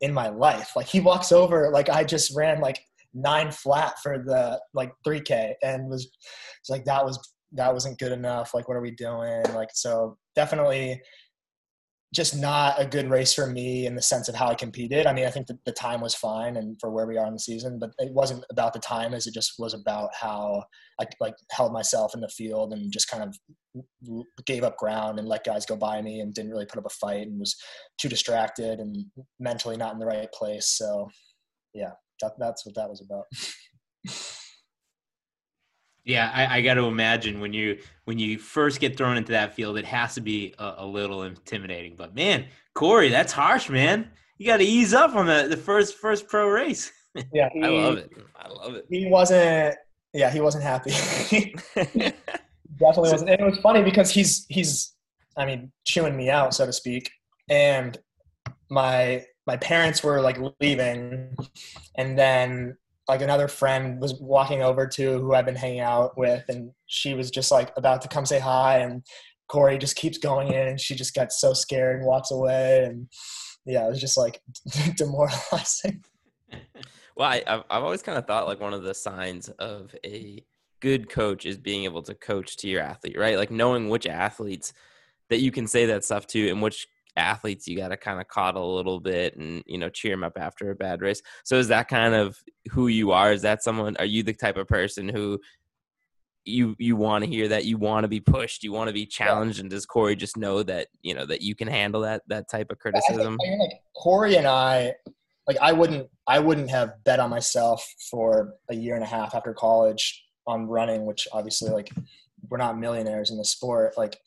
[0.01, 0.71] in my life.
[0.75, 2.79] Like he walks over, like I just ran like
[3.13, 6.09] nine flat for the like 3K and was
[6.59, 7.19] it's like that was
[7.51, 8.55] that wasn't good enough.
[8.55, 9.43] Like what are we doing?
[9.53, 11.01] Like so definitely
[12.13, 15.05] just not a good race for me in the sense of how I competed.
[15.05, 17.33] I mean, I think the, the time was fine and for where we are in
[17.33, 20.63] the season, but it wasn't about the time as it just was about how
[20.99, 23.37] I like held myself in the field and just kind of
[24.47, 26.89] gave up ground and let guys go by me and didn't really put up a
[26.89, 27.55] fight and was
[27.99, 29.05] too distracted and
[29.39, 30.75] mentally not in the right place.
[30.77, 31.07] So
[31.75, 33.25] yeah, that, that's what that was about.
[36.05, 39.53] Yeah, I, I got to imagine when you when you first get thrown into that
[39.53, 41.95] field, it has to be a, a little intimidating.
[41.95, 44.09] But man, Corey, that's harsh, man.
[44.37, 46.91] You got to ease up on the, the first first pro race.
[47.33, 48.13] Yeah, he, I love it.
[48.35, 48.85] I love it.
[48.87, 49.75] He wasn't.
[50.13, 50.91] Yeah, he wasn't happy.
[52.77, 53.31] Definitely wasn't.
[53.31, 54.93] And it was funny because he's he's,
[55.35, 57.09] I mean, chewing me out, so to speak.
[57.49, 57.97] And
[58.69, 61.35] my my parents were like leaving,
[61.95, 62.77] and then
[63.09, 67.15] like another friend was walking over to who I've been hanging out with, and she
[67.15, 69.03] was just like about to come say hi, and
[69.49, 73.07] Corey just keeps going in, and she just got so scared and walks away, and
[73.65, 74.41] yeah, it was just like
[74.95, 76.03] demoralizing.
[77.15, 80.41] Well, I, I've I've always kind of thought like one of the signs of a
[80.79, 83.37] good coach is being able to coach to your athlete, right?
[83.37, 84.71] Like knowing which athletes
[85.29, 88.27] that you can say that stuff to and which athletes you got to kind of
[88.27, 91.21] coddle a little bit and you know cheer them up after a bad race.
[91.43, 92.37] So is that kind of
[92.71, 93.31] who you are?
[93.31, 95.39] Is that someone are you the type of person who
[96.45, 97.65] you you want to hear that?
[97.65, 98.63] You want to be pushed?
[98.63, 99.59] You want to be challenged?
[99.59, 102.71] And does corey just know that you know that you can handle that that type
[102.71, 104.93] of I criticism think, I mean, like Corey and I,
[105.47, 109.35] like I wouldn't, I wouldn't have bet on myself for a year and a half
[109.35, 111.91] after college on running, which obviously like
[112.49, 113.97] we're not millionaires in the sport.
[113.97, 114.17] Like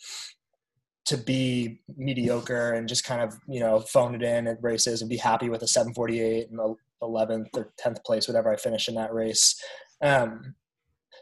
[1.04, 5.10] to be mediocre and just kind of you know phone it in at races and
[5.10, 8.94] be happy with a 748 and the 11th or 10th place, whatever I finish in
[8.94, 9.60] that race.
[10.00, 10.54] Um,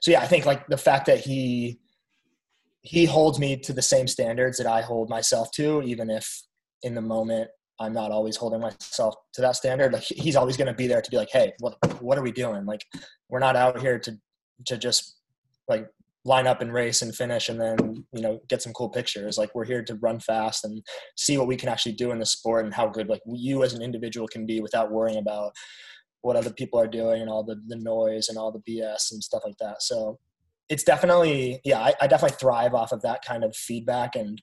[0.03, 1.81] so yeah, I think like the fact that he
[2.83, 6.43] he holds me to the same standards that I hold myself to, even if
[6.83, 9.93] in the moment I'm not always holding myself to that standard.
[9.93, 12.33] Like he's always going to be there to be like, hey, what what are we
[12.33, 12.64] doing?
[12.64, 12.85] Like
[13.28, 14.16] we're not out here to
[14.66, 15.16] to just
[15.68, 15.87] like
[16.25, 19.39] line up and race and finish and then you know get some cool pictures.
[19.39, 20.83] Like we're here to run fast and
[21.16, 23.73] see what we can actually do in the sport and how good like you as
[23.73, 25.53] an individual can be without worrying about
[26.23, 29.23] what other people are doing and all the, the noise and all the bs and
[29.23, 29.83] stuff like that.
[29.83, 30.18] So
[30.68, 34.41] it's definitely yeah I, I definitely thrive off of that kind of feedback and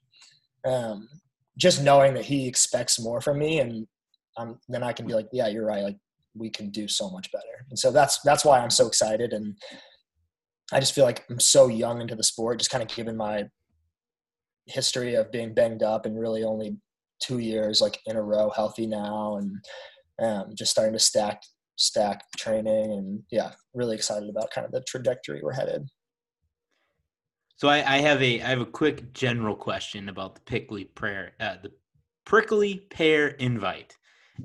[0.66, 1.08] um,
[1.58, 3.88] just knowing that he expects more from me and
[4.70, 5.98] then i can be like yeah you're right like
[6.38, 7.66] we can do so much better.
[7.70, 9.56] And so that's that's why i'm so excited and
[10.72, 13.46] I just feel like I'm so young into the sport, just kind of given my
[14.66, 16.78] history of being banged up and really only
[17.22, 19.56] two years like in a row healthy now and
[20.22, 21.42] um, just starting to stack
[21.78, 25.88] stack training and yeah, really excited about kind of the trajectory we're headed.
[27.58, 31.32] So I, I have a I have a quick general question about the prickly prayer
[31.40, 31.72] uh, the
[32.26, 33.96] prickly pear invite,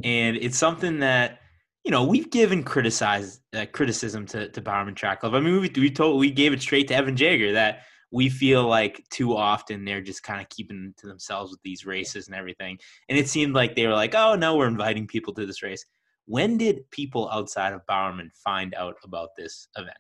[0.03, 1.41] and it's something that
[1.85, 5.35] you know we've given criticize uh, criticism to to Bowerman Track Club.
[5.35, 8.67] I mean we we told we gave it straight to Evan Jager that we feel
[8.67, 12.79] like too often they're just kind of keeping to themselves with these races and everything.
[13.09, 15.85] And it seemed like they were like, oh no, we're inviting people to this race.
[16.27, 19.97] When did people outside of Bowerman find out about this event?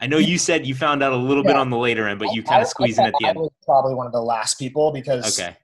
[0.00, 2.32] I know you said you found out a little bit on the later end, but
[2.32, 3.38] you kind of squeeze in at the end.
[3.38, 5.56] I was probably one of the last people because Okay.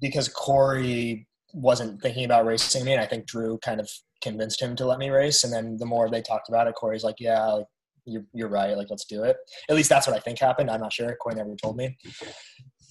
[0.00, 3.88] because Corey wasn't thinking about racing me, and I think Drew kind of
[4.22, 5.42] convinced him to let me race.
[5.42, 7.66] And then the more they talked about it, Corey's like, "Yeah, like
[8.04, 8.76] you're you're right.
[8.76, 9.36] Like let's do it."
[9.68, 10.70] At least that's what I think happened.
[10.70, 11.16] I'm not sure.
[11.16, 11.96] Corey never told me.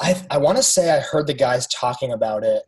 [0.01, 2.63] I I want to say I heard the guys talking about it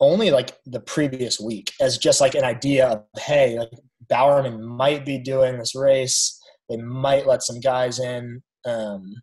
[0.00, 3.70] only like the previous week as just like an idea of hey, like
[4.08, 6.40] Bowerman might be doing this race.
[6.68, 8.42] They might let some guys in.
[8.64, 9.14] Um,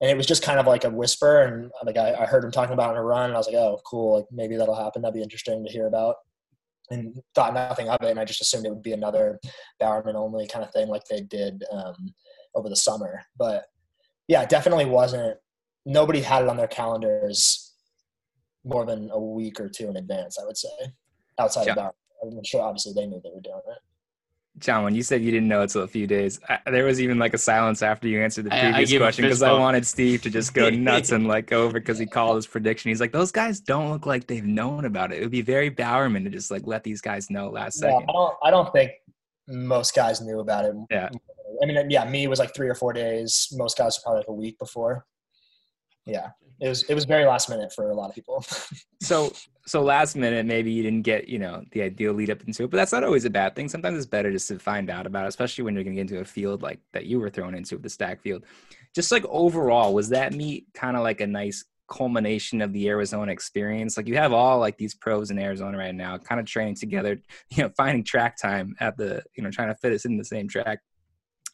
[0.00, 2.50] and it was just kind of like a whisper and like I, I heard him
[2.50, 4.74] talking about it in a run and I was like, oh, cool, like maybe that'll
[4.74, 5.02] happen.
[5.02, 6.16] That'd be interesting to hear about.
[6.90, 9.38] And thought nothing of it, and I just assumed it would be another
[9.78, 12.14] Bowerman only kind of thing, like they did um,
[12.54, 13.20] over the summer.
[13.36, 13.64] But
[14.26, 15.36] yeah, it definitely wasn't.
[15.84, 17.74] Nobody had it on their calendars
[18.64, 20.38] more than a week or two in advance.
[20.40, 20.68] I would say,
[21.38, 21.72] outside Yeah.
[21.72, 22.38] of Bowerman.
[22.38, 23.78] I'm sure, obviously, they knew they were doing it.
[24.60, 27.18] John, when you said you didn't know until a few days, I, there was even
[27.18, 30.22] like a silence after you answered the I- I previous question because I wanted Steve
[30.22, 32.90] to just go nuts and like go over because he called his prediction.
[32.90, 35.18] He's like, those guys don't look like they've known about it.
[35.18, 38.06] It would be very Bowerman to just like let these guys know last Yeah, second.
[38.08, 38.34] I don't.
[38.44, 38.92] I don't think
[39.46, 40.74] most guys knew about it.
[40.90, 41.08] Yeah.
[41.62, 43.48] I mean, yeah, me was like three or four days.
[43.52, 45.06] Most guys were probably like a week before.
[46.06, 46.28] Yeah,
[46.60, 48.44] it was it was very last minute for a lot of people.
[49.00, 49.32] So
[49.64, 52.70] so last minute, maybe you didn't get you know the ideal lead up into it,
[52.70, 53.68] but that's not always a bad thing.
[53.68, 56.10] Sometimes it's better just to find out about, it, especially when you're going to get
[56.10, 58.44] into a field like that you were thrown into with the stack field.
[58.96, 63.30] Just like overall, was that meet kind of like a nice culmination of the Arizona
[63.30, 63.96] experience?
[63.96, 67.22] Like you have all like these pros in Arizona right now, kind of training together,
[67.50, 70.24] you know, finding track time at the you know trying to fit us in the
[70.24, 70.80] same track.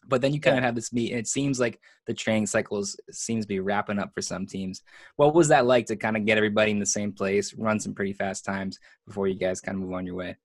[0.08, 2.96] But then you kind of have this meet, and it seems like the training cycles
[3.10, 4.82] seems to be wrapping up for some teams.
[5.16, 7.94] What was that like to kind of get everybody in the same place, run some
[7.94, 10.36] pretty fast times before you guys kind of move on your way?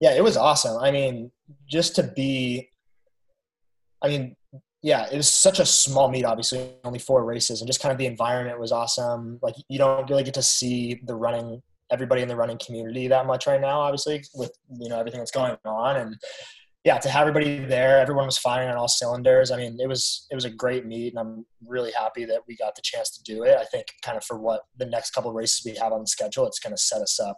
[0.00, 0.78] Yeah, it was awesome.
[0.78, 1.30] I mean,
[1.68, 2.70] just to be,
[4.02, 4.36] I mean,
[4.82, 7.98] yeah, it was such a small meet, obviously, only four races, and just kind of
[7.98, 9.38] the environment was awesome.
[9.42, 11.60] Like, you don't really get to see the running,
[11.92, 15.30] everybody in the running community that much right now, obviously, with, you know, everything that's
[15.30, 15.96] going on.
[15.96, 16.16] And
[16.84, 19.50] yeah, to have everybody there, everyone was firing on all cylinders.
[19.50, 22.56] I mean, it was, it was a great meet, and I'm really happy that we
[22.56, 23.56] got the chance to do it.
[23.58, 26.46] I think kind of for what the next couple races we have on the schedule,
[26.46, 27.36] it's going to set us up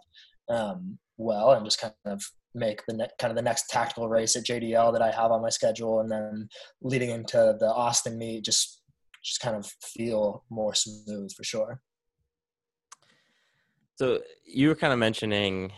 [0.49, 2.23] um, well and just kind of
[2.55, 5.41] make the ne- kind of the next tactical race at JDL that I have on
[5.41, 6.47] my schedule, and then
[6.81, 8.81] leading into the Austin meet, just
[9.23, 11.81] just kind of feel more smooth for sure.
[13.95, 15.71] So you were kind of mentioning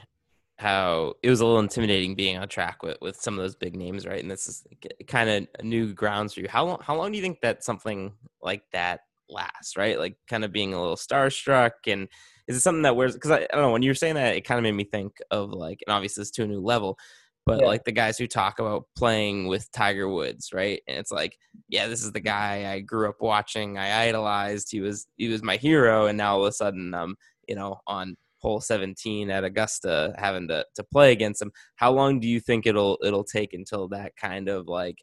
[0.57, 3.75] how it was a little intimidating being on track with, with some of those big
[3.75, 4.21] names, right?
[4.21, 4.63] And this is
[5.07, 6.47] kind of new grounds for you.
[6.49, 9.99] How long how long do you think that something like that lasts, right?
[9.99, 12.07] Like kind of being a little starstruck and
[12.47, 14.35] is it something that wears because I, I don't know when you were saying that
[14.35, 16.97] it kind of made me think of like and obviously it's to a new level
[17.45, 17.67] but Yeah.
[17.67, 21.37] like the guys who talk about playing with tiger woods right and it's like
[21.69, 25.43] yeah this is the guy i grew up watching i idolized he was he was
[25.43, 27.15] my hero and now all of a sudden um
[27.47, 28.15] you know on
[28.45, 32.65] hole 17 at augusta having to, to play against him how long do you think
[32.65, 34.97] it'll it'll take until that kind of like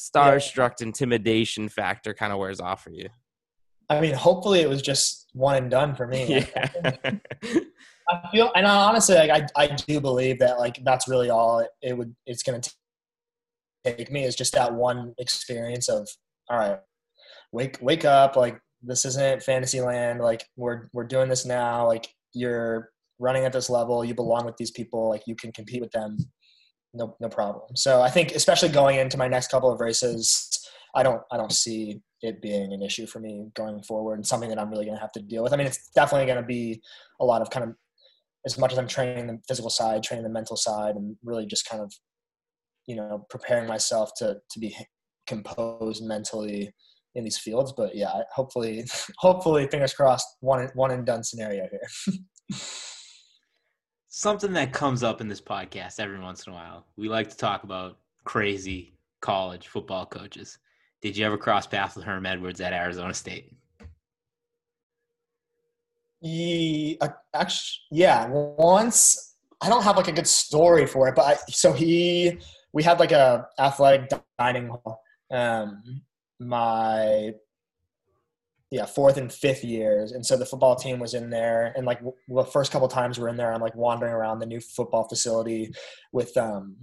[0.00, 3.08] starstruck intimidation factor kind of wears off for you
[3.90, 6.46] I mean, hopefully it was just one and done for me.
[6.54, 7.10] yeah
[8.08, 11.60] I feel, and I honestly, like, I, I do believe that, like, that's really all
[11.60, 12.74] it, it would, it's going to
[13.84, 16.08] take me is just that one experience of,
[16.48, 16.78] all right,
[17.52, 18.36] wake, wake up.
[18.36, 20.20] Like, this isn't fantasy land.
[20.20, 21.86] Like, we're, we're doing this now.
[21.86, 24.04] Like, you're running at this level.
[24.04, 25.08] You belong with these people.
[25.08, 26.16] Like, you can compete with them.
[26.94, 27.76] No, no problem.
[27.76, 30.48] So I think, especially going into my next couple of races,
[30.94, 34.48] I don't, I don't see it being an issue for me going forward and something
[34.48, 35.52] that I'm really going to have to deal with.
[35.52, 36.82] I mean, it's definitely going to be
[37.20, 37.74] a lot of kind of
[38.46, 41.68] as much as I'm training the physical side, training the mental side, and really just
[41.68, 41.92] kind of,
[42.86, 44.74] you know, preparing myself to to be
[45.26, 46.72] composed mentally
[47.18, 47.72] in these fields.
[47.76, 48.86] But yeah, hopefully,
[49.18, 52.58] hopefully, fingers crossed, one one and done scenario here.
[54.08, 56.86] Something that comes up in this podcast every once in a while.
[56.96, 60.58] We like to talk about crazy college football coaches.
[61.02, 63.52] Did you ever cross paths with Herm Edwards at Arizona State?
[66.20, 68.28] Ye, uh, actually, yeah.
[68.28, 72.38] Once I don't have like a good story for it, but I, so he,
[72.72, 75.02] we had like a athletic dining hall.
[75.30, 76.02] Um,
[76.40, 77.32] my
[78.70, 81.98] yeah fourth and fifth years, and so the football team was in there, and like
[81.98, 85.08] w- the first couple times we're in there, I'm like wandering around the new football
[85.08, 85.72] facility
[86.12, 86.76] with um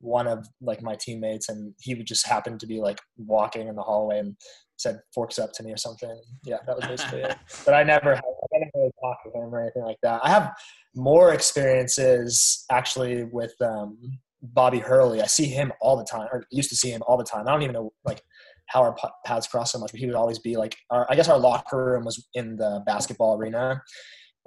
[0.00, 3.76] one of like my teammates, and he would just happen to be like walking in
[3.76, 4.36] the hallway and
[4.76, 6.20] said forks up to me or something.
[6.44, 9.54] Yeah, that was basically it but I never, had, I didn't really talk with him
[9.54, 10.20] or anything like that.
[10.24, 10.52] I have
[10.94, 13.98] more experiences actually with um,
[14.42, 15.20] Bobby Hurley.
[15.20, 17.46] I see him all the time, or used to see him all the time.
[17.46, 18.22] I don't even know like
[18.68, 21.28] how our paths crossed so much, but he would always be like, our, I guess
[21.28, 23.82] our locker room was in the basketball arena.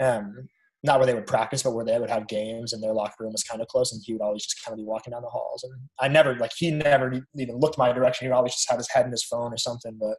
[0.02, 0.48] Um,
[0.84, 3.34] not where they would practice, but where they would have games, and their locker room
[3.34, 5.30] was kind of close, and he would always just kind of be walking down the
[5.30, 5.64] halls.
[5.64, 8.26] And I never, like, he never even looked my direction.
[8.26, 9.96] He would always just have his head in his phone or something.
[10.00, 10.18] But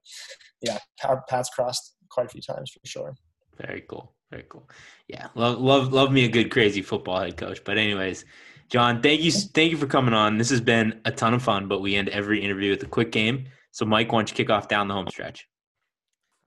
[0.61, 3.17] yeah, our paths crossed quite a few times for sure.
[3.59, 4.15] Very cool.
[4.31, 4.69] Very cool.
[5.09, 7.63] Yeah, love love love me a good crazy football head coach.
[7.65, 8.25] But anyways,
[8.71, 10.39] John, thank you thank you for coming on.
[10.39, 11.69] This has been a ton of fun.
[11.69, 13.49] But we end every interview with a quick game.
[13.73, 15.49] So Mike, why don't you kick off down the home stretch?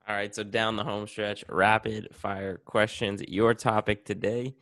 [0.08, 3.20] All right, so down the home stretch, rapid fire questions.
[3.26, 4.54] Your topic today.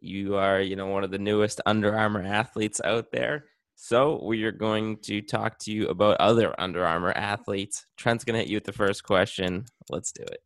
[0.00, 3.46] You are, you know, one of the newest Under Armour athletes out there.
[3.74, 7.86] So we are going to talk to you about other Under Armour athletes.
[7.96, 9.64] Trent's gonna hit you with the first question.
[9.90, 10.40] Let's do it.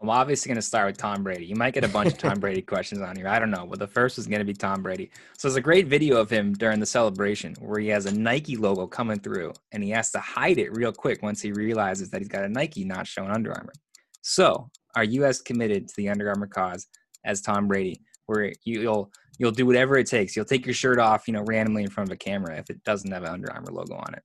[0.00, 1.46] I'm obviously going to start with Tom Brady.
[1.46, 3.28] You might get a bunch of Tom Brady questions on here.
[3.28, 5.10] I don't know, but the first is going to be Tom Brady.
[5.38, 8.56] So there's a great video of him during the celebration where he has a Nike
[8.56, 12.20] logo coming through and he has to hide it real quick once he realizes that
[12.20, 13.72] he's got a Nike not showing Under Armour.
[14.20, 16.88] So are you as committed to the Under Armour cause
[17.24, 20.36] as Tom Brady, where you'll you'll do whatever it takes.
[20.36, 22.82] You'll take your shirt off, you know, randomly in front of a camera if it
[22.84, 24.22] doesn't have an Under Armour logo on it.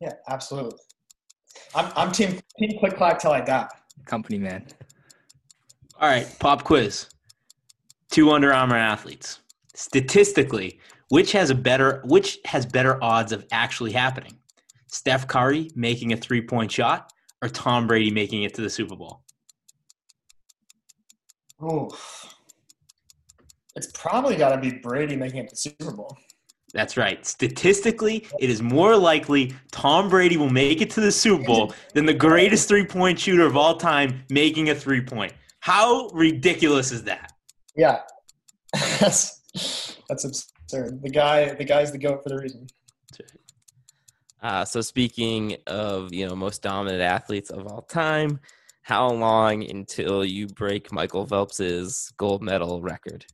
[0.00, 0.78] Yeah, absolutely.
[1.74, 3.68] I'm, I'm team team click clack till I die.
[4.08, 4.66] Company man.
[6.00, 7.06] All right, pop quiz.
[8.10, 9.40] Two Under Armour athletes.
[9.74, 10.80] Statistically,
[11.10, 14.38] which has a better which has better odds of actually happening?
[14.86, 19.22] Steph Curry making a three-point shot or Tom Brady making it to the Super Bowl?
[21.62, 21.90] Ooh.
[23.76, 26.16] It's probably got to be Brady making it to the Super Bowl.
[26.78, 27.26] That's right.
[27.26, 32.06] Statistically, it is more likely Tom Brady will make it to the Super Bowl than
[32.06, 35.32] the greatest three-point shooter of all time making a three-point.
[35.58, 37.32] How ridiculous is that?
[37.74, 38.02] Yeah,
[39.00, 39.42] that's
[40.08, 41.02] that's absurd.
[41.02, 42.68] The guy, the guy's the goat for the reason.
[44.40, 48.38] Uh, so speaking of you know most dominant athletes of all time,
[48.82, 53.26] how long until you break Michael Phelps's gold medal record?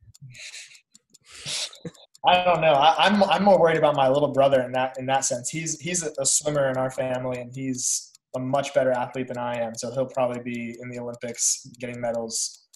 [2.27, 2.72] I don't know.
[2.72, 5.51] I, I'm I'm more worried about my little brother in that in that sense.
[5.51, 9.39] He's he's a, a swimmer in our family, and he's a much better athlete than
[9.39, 9.75] I am.
[9.75, 12.66] So he'll probably be in the Olympics getting medals,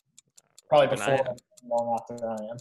[0.69, 1.25] probably before
[1.69, 2.57] long after I am.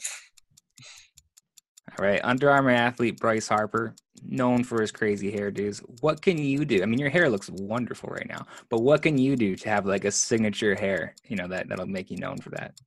[1.98, 5.82] All right, Under Armour athlete Bryce Harper, known for his crazy hairdos.
[6.02, 6.84] What can you do?
[6.84, 9.86] I mean, your hair looks wonderful right now, but what can you do to have
[9.86, 11.16] like a signature hair?
[11.28, 12.80] You know that that'll make you known for that.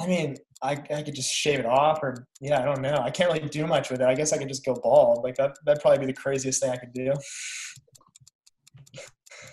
[0.00, 2.96] I mean, I, I could just shave it off, or yeah, I don't know.
[2.96, 4.06] I can't really do much with it.
[4.06, 5.22] I guess I could just go bald.
[5.22, 7.12] Like that, that'd probably be the craziest thing I could do.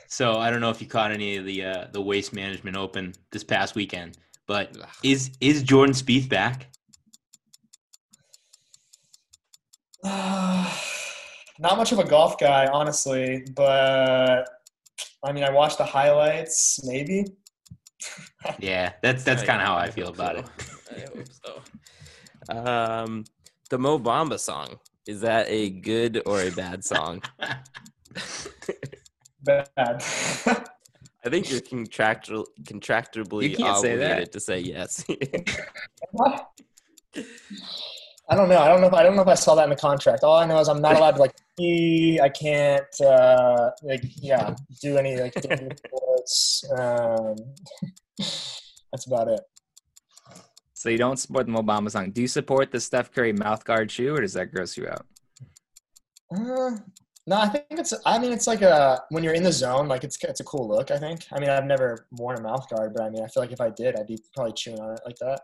[0.08, 3.14] So I don't know if you caught any of the uh, the Waste Management Open
[3.32, 6.68] this past weekend, but is is Jordan Spieth back?
[10.04, 14.47] Not much of a golf guy, honestly, but
[15.24, 16.80] I mean, I watched the highlights.
[16.84, 17.26] Maybe.
[18.60, 20.45] Yeah, that's that's kind of how I feel about it.
[20.96, 21.62] I hope so.
[22.56, 23.26] Um,
[23.70, 27.22] the Mo Bamba song is that a good or a bad song?
[29.44, 29.68] Bad.
[31.26, 34.32] I think you're contractual contractually You can't say that.
[34.32, 35.04] to say yes.
[38.30, 38.60] I don't know.
[38.60, 38.88] I don't know.
[38.88, 40.24] If, I don't know if I saw that in the contract.
[40.24, 41.36] All I know is I'm not allowed to like.
[41.60, 45.36] I can't uh, like yeah do any like.
[46.78, 47.36] Um,
[48.18, 49.41] that's about it.
[50.84, 52.12] So you don't support the Mo Bamba song.
[52.12, 55.06] Do you support the Steph Curry mouth guard shoe, or does that gross you out?
[56.30, 56.72] Uh,
[57.26, 57.94] no, I think it's.
[58.06, 60.68] I mean, it's like a when you're in the zone, like it's it's a cool
[60.68, 60.92] look.
[60.92, 61.26] I think.
[61.32, 63.62] I mean, I've never worn a mouth guard, but I mean, I feel like if
[63.62, 65.44] I did, I'd be probably chewing on it like that.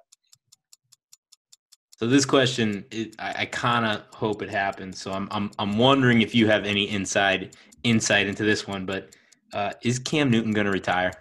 [1.97, 5.01] So this question, it, I, I kind of hope it happens.
[5.01, 8.85] So I'm I'm I'm wondering if you have any inside insight into this one.
[8.85, 9.15] But
[9.53, 11.13] uh, is Cam Newton going to retire?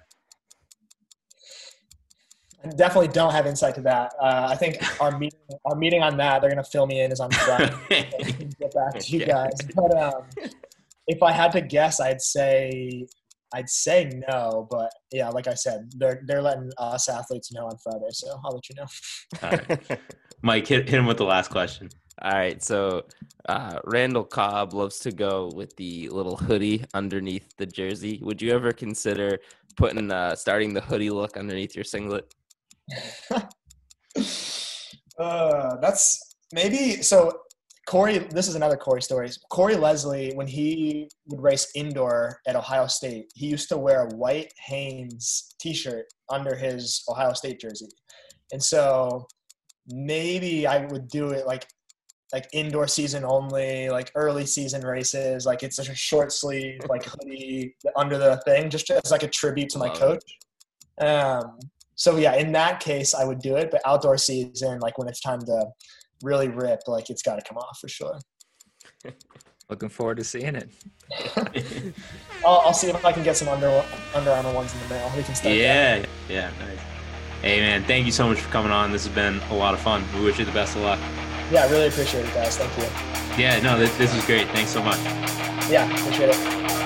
[2.65, 4.13] I definitely don't have insight to that.
[4.21, 7.21] Uh, I think our meeting, our meeting on that, they're gonna fill me in as
[7.21, 7.73] I'm done.
[7.89, 9.55] get back to you guys.
[9.75, 10.23] But um,
[11.07, 13.07] if I had to guess, I'd say
[13.55, 14.67] I'd say no.
[14.71, 18.55] But yeah, like I said, they're they're letting us athletes know on Friday, so I'll
[18.55, 18.87] let you know.
[19.43, 20.01] All right.
[20.43, 21.89] Mike, hit, hit him with the last question.
[22.21, 23.05] All right, so
[23.49, 28.19] uh, Randall Cobb loves to go with the little hoodie underneath the jersey.
[28.23, 29.39] Would you ever consider
[29.77, 32.35] putting uh, starting the hoodie look underneath your singlet?
[35.19, 37.33] Uh, that's maybe so.
[37.87, 39.31] Corey, this is another Corey story.
[39.51, 44.15] Cory Leslie, when he would race indoor at Ohio State, he used to wear a
[44.15, 47.89] white Hanes T-shirt under his Ohio State jersey,
[48.53, 49.27] and so
[49.89, 51.67] maybe I would do it like
[52.33, 57.75] like indoor season only, like early season races, like it's a short sleeve, like hoodie
[57.97, 60.39] under the thing, just as like a tribute to my Love coach.
[61.01, 61.59] Um,
[61.99, 63.73] so yeah, in that case, I would do it.
[63.73, 65.67] But outdoor season, like when it's time to
[66.23, 68.19] really rip, like it's got to come off for sure.
[69.69, 70.71] Looking forward to seeing it.
[72.47, 73.85] I'll, I'll see if I can get some Under
[74.15, 75.13] Under Armour ones in the mail.
[75.17, 75.53] We can start.
[75.53, 75.57] that.
[75.57, 76.79] Yeah, yeah, nice.
[77.43, 78.93] Hey man, thank you so much for coming on.
[78.93, 80.05] This has been a lot of fun.
[80.15, 81.01] We wish you the best of luck.
[81.51, 82.57] Yeah, I really appreciate it, guys.
[82.57, 83.43] Thank you.
[83.43, 84.47] Yeah, no, this, this was great.
[84.49, 84.99] Thanks so much.
[85.69, 86.78] Yeah, appreciate it.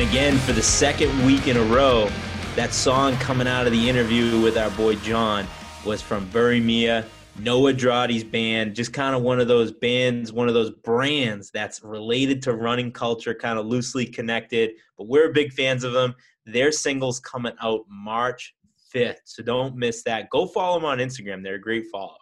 [0.00, 2.08] And again, for the second week in a row,
[2.56, 5.46] that song coming out of the interview with our boy John
[5.84, 7.04] was from Bury Mia,
[7.38, 11.84] Noah Droddy's band, just kind of one of those bands, one of those brands that's
[11.84, 16.14] related to running culture, kind of loosely connected, but we're big fans of them.
[16.46, 18.56] Their single's coming out March
[18.94, 20.30] 5th, so don't miss that.
[20.30, 21.42] Go follow them on Instagram.
[21.42, 22.16] They're a great follow.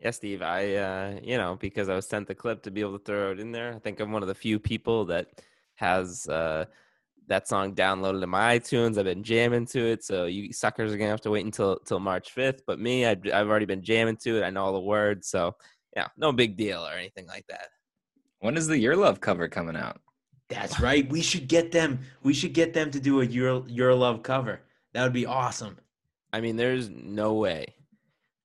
[0.00, 2.98] Yeah, Steve, I, uh, you know, because I was sent the clip to be able
[2.98, 3.72] to throw it in there.
[3.72, 5.28] I think I'm one of the few people that
[5.82, 6.64] has uh,
[7.26, 8.96] that song downloaded in my iTunes.
[8.96, 12.00] I've been jamming to it, so you suckers are gonna have to wait until till
[12.00, 12.60] March 5th.
[12.66, 14.44] But me, I've, I've already been jamming to it.
[14.44, 15.54] I know all the words, so
[15.96, 17.68] yeah, no big deal or anything like that.
[18.40, 20.00] When is the Your Love cover coming out?
[20.48, 21.08] That's right.
[21.08, 22.00] We should get them.
[22.22, 24.60] We should get them to do a your your love cover.
[24.92, 25.78] That would be awesome.
[26.32, 27.74] I mean, there's no way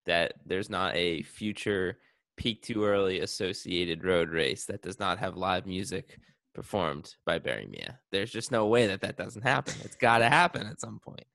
[0.05, 1.97] that there's not a future
[2.38, 6.19] peak too early associated road race that does not have live music
[6.58, 7.99] performed by Barry Mia.
[8.12, 9.76] There's just no way that that doesn't happen.
[9.84, 11.28] It's got to happen at some point.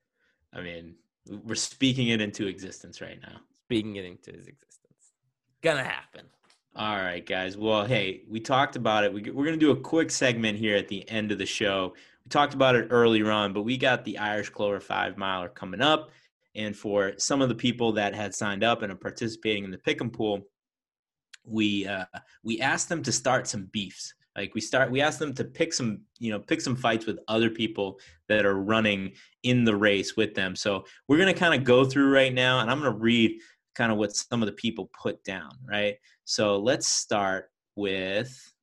[0.51, 0.95] I mean,
[1.45, 3.37] we're speaking it into existence right now.
[3.63, 5.13] Speaking it into his existence,
[5.61, 6.25] gonna happen.
[6.75, 7.55] All right, guys.
[7.55, 9.13] Well, hey, we talked about it.
[9.13, 11.93] We, we're going to do a quick segment here at the end of the show.
[12.25, 15.81] We talked about it earlier on, but we got the Irish Clover five miler coming
[15.81, 16.09] up.
[16.55, 19.77] And for some of the people that had signed up and are participating in the
[19.77, 20.41] pick 'em pool,
[21.45, 22.05] we uh,
[22.43, 24.13] we asked them to start some beefs.
[24.35, 27.19] Like we start, we ask them to pick some, you know, pick some fights with
[27.27, 29.13] other people that are running
[29.43, 30.55] in the race with them.
[30.55, 33.39] So we're gonna kind of go through right now, and I'm gonna read
[33.75, 35.51] kind of what some of the people put down.
[35.63, 35.97] Right.
[36.25, 38.53] So let's start with,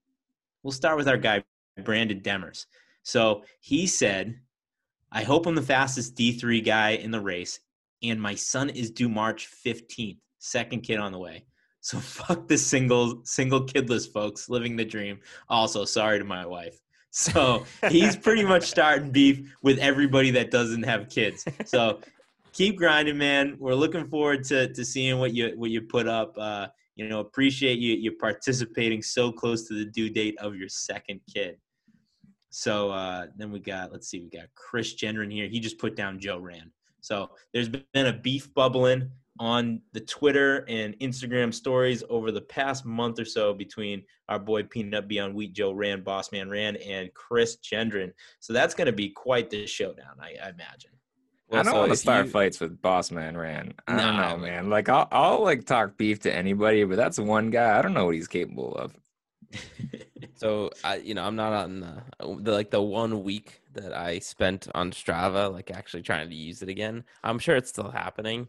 [0.62, 1.44] we'll start with our guy
[1.84, 2.66] Brandon Demers.
[3.02, 4.40] So he said,
[5.12, 7.60] "I hope I'm the fastest D3 guy in the race,
[8.02, 10.18] and my son is due March 15th.
[10.38, 11.44] Second kid on the way."
[11.80, 15.20] So fuck the single single kidless folks living the dream.
[15.48, 16.80] Also, sorry to my wife.
[17.10, 21.44] So he's pretty much starting beef with everybody that doesn't have kids.
[21.64, 22.00] So
[22.52, 23.56] keep grinding, man.
[23.58, 26.34] We're looking forward to to seeing what you what you put up.
[26.38, 30.68] Uh, you know, appreciate you you participating so close to the due date of your
[30.68, 31.56] second kid.
[32.50, 35.48] So uh, then we got let's see, we got Chris Gendron here.
[35.48, 36.70] He just put down Joe Rand.
[37.00, 39.10] So there's been a beef bubbling
[39.40, 44.62] on the Twitter and Instagram stories over the past month or so between our boy
[44.62, 48.12] Peanut Beyond Wheat Joe Rand, Boss Man Rand, and Chris Gendron.
[48.38, 50.90] So that's going to be quite the showdown, I, I imagine.
[51.48, 53.72] Well, I don't so want to if start you- fights with Boss Man Ran.
[53.88, 54.70] I don't know, man.
[54.70, 57.76] Like I'll, I'll like talk beef to anybody, but that's one guy.
[57.78, 58.94] I don't know what he's capable of.
[60.40, 62.02] So I, you know, I'm not on the,
[62.40, 66.62] the like the one week that I spent on Strava, like actually trying to use
[66.62, 67.04] it again.
[67.22, 68.48] I'm sure it's still happening,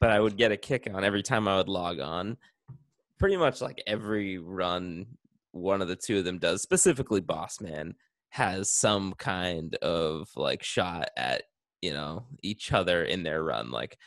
[0.00, 2.36] but I would get a kick on every time I would log on.
[3.18, 5.06] Pretty much like every run,
[5.52, 6.62] one of the two of them does.
[6.62, 7.94] Specifically, Boss Man
[8.30, 11.42] has some kind of like shot at
[11.82, 13.98] you know each other in their run, like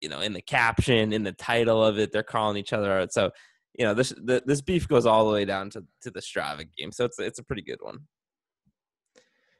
[0.00, 3.12] you know in the caption, in the title of it, they're calling each other out.
[3.12, 3.30] So
[3.78, 6.66] you know this the, this beef goes all the way down to, to the Strava
[6.76, 8.00] game, so it's it's a pretty good one.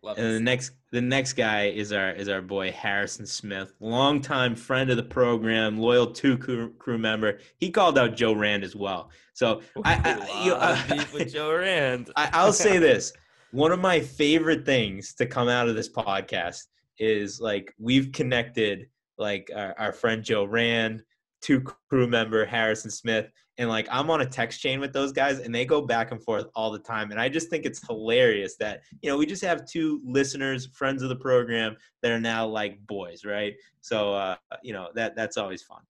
[0.05, 4.55] Love And the next the next guy is our is our boy Harrison Smith, longtime
[4.55, 7.39] friend of the program, loyal two crew, crew member.
[7.57, 9.09] He called out Joe Rand as well.
[9.33, 12.11] So I, I, you know, I uh, with Joe Rand.
[12.17, 13.15] I, I'll say this:
[13.53, 16.65] one of my favorite things to come out of this podcast
[16.99, 21.03] is like we've connected like our, our friend Joe Rand,
[21.45, 23.27] two crew member Harrison Smith,
[23.59, 26.23] and like I'm on a text chain with those guys, and they go back and
[26.23, 27.11] forth all the time.
[27.11, 31.03] And I just think it's hilarious that you know we just have two listeners, friends
[31.03, 33.55] of the program, that are now like boys, right?
[33.81, 35.83] So uh, you know that that's always fun.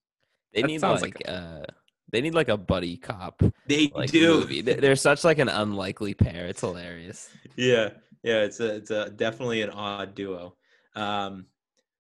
[0.53, 1.63] They That need sounds like, like uh,
[2.13, 4.41] they need like a buddy cop They like do.
[4.41, 4.61] movie.
[4.61, 6.47] They- They're such like an unlikely pair.
[6.47, 7.31] It's hilarious.
[7.57, 7.91] yeah
[8.23, 10.57] yeah it's a it's a definitely an odd duo
[10.97, 11.45] um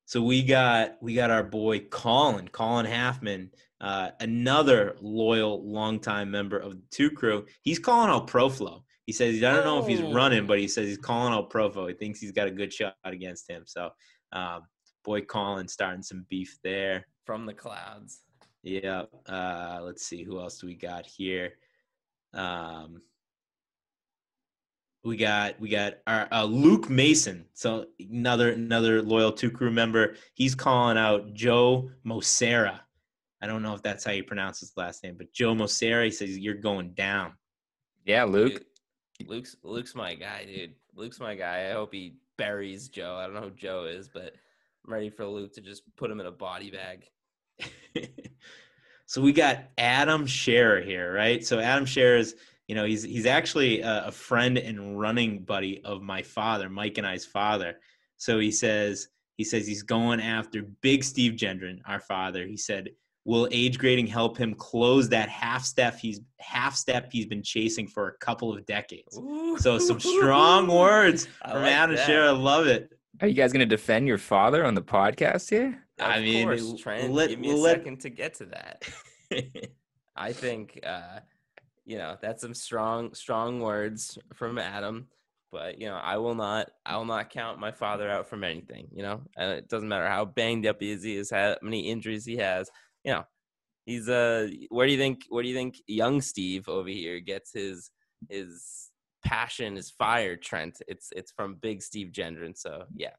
[0.05, 3.49] so we got we got our boy colin colin halfman
[3.81, 8.83] uh another loyal longtime member of the two crew he's calling out ProFlow.
[9.07, 11.89] he says he don't know if he's running but he says he's calling out ProFlow.
[11.89, 13.91] he thinks he's got a good shot against him so
[14.33, 14.63] um
[15.05, 18.21] boy colin starting some beef there From the clouds.
[18.63, 19.03] yeah.
[19.27, 21.55] Uh, let's see who else do we got here.
[22.33, 23.01] Um,
[25.05, 27.45] we got we got our uh, Luke Mason.
[27.53, 30.17] So another another loyal two crew member.
[30.33, 32.81] He's calling out Joe Mosera.
[33.43, 36.05] I don't know if that's how you pronounce his last name, but Joe Mosera.
[36.05, 37.35] He says you're going down.
[38.07, 38.65] Yeah, Luke.
[39.19, 40.75] Dude, Luke's Luke's my guy, dude.
[40.95, 41.69] Luke's my guy.
[41.69, 43.17] I hope he buries Joe.
[43.17, 44.35] I don't know who Joe is, but
[44.87, 47.05] I'm ready for Luke to just put him in a body bag.
[49.07, 51.45] so we got Adam Scherer here, right?
[51.45, 52.37] So Adam Scherer is,
[52.69, 56.99] you know, he's he's actually a, a friend and running buddy of my father, Mike
[56.99, 57.77] and I's father.
[58.17, 62.47] So he says he says he's going after Big Steve Gendron, our father.
[62.47, 62.91] He said,
[63.25, 67.87] "Will age grading help him close that half step he's half step he's been chasing
[67.87, 69.19] for a couple of decades?"
[69.59, 72.07] So some strong words I from like Adam that.
[72.07, 72.29] Scherer.
[72.29, 72.91] I love it.
[73.21, 75.85] Are you guys gonna defend your father on the podcast here?
[75.99, 77.13] Of I mean, course, l- Trent.
[77.13, 78.89] let- give me a let- second to get to that.
[80.17, 81.21] I think uh,
[81.85, 85.09] you know that's some strong strong words from Adam.
[85.53, 88.89] But you know, I will not I will not count my father out from anything.
[88.93, 91.89] You know, and it doesn't matter how banged up he is, he has had many
[91.91, 92.69] injuries he has.
[93.05, 93.25] You know,
[93.87, 97.53] he's uh where do you think where do you think young Steve over here gets
[97.53, 97.91] his
[98.29, 98.91] his
[99.25, 100.83] passion, his fire, Trent?
[100.89, 102.57] It's it's from Big Steve Gendron.
[102.59, 103.11] So yeah,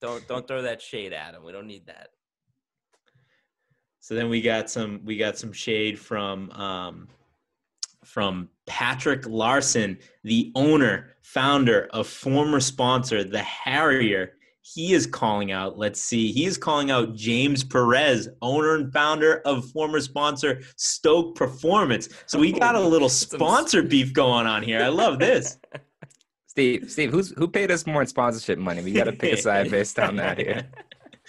[0.00, 1.44] don't don't throw that shade at him.
[1.44, 2.08] We don't need that.
[4.00, 7.08] So then we got some we got some shade from um,
[8.04, 14.32] from Patrick Larson, the owner, founder of former sponsor the Harrier.
[14.62, 19.42] He is calling out, let's see, he is calling out James Perez, owner and founder
[19.44, 22.08] of former sponsor Stoke Performance.
[22.26, 24.80] So we got a little sponsor beef going on here.
[24.82, 25.58] I love this.
[26.46, 28.82] Steve, Steve, who's who paid us more in sponsorship money?
[28.82, 30.66] We got to pick a side based on that here.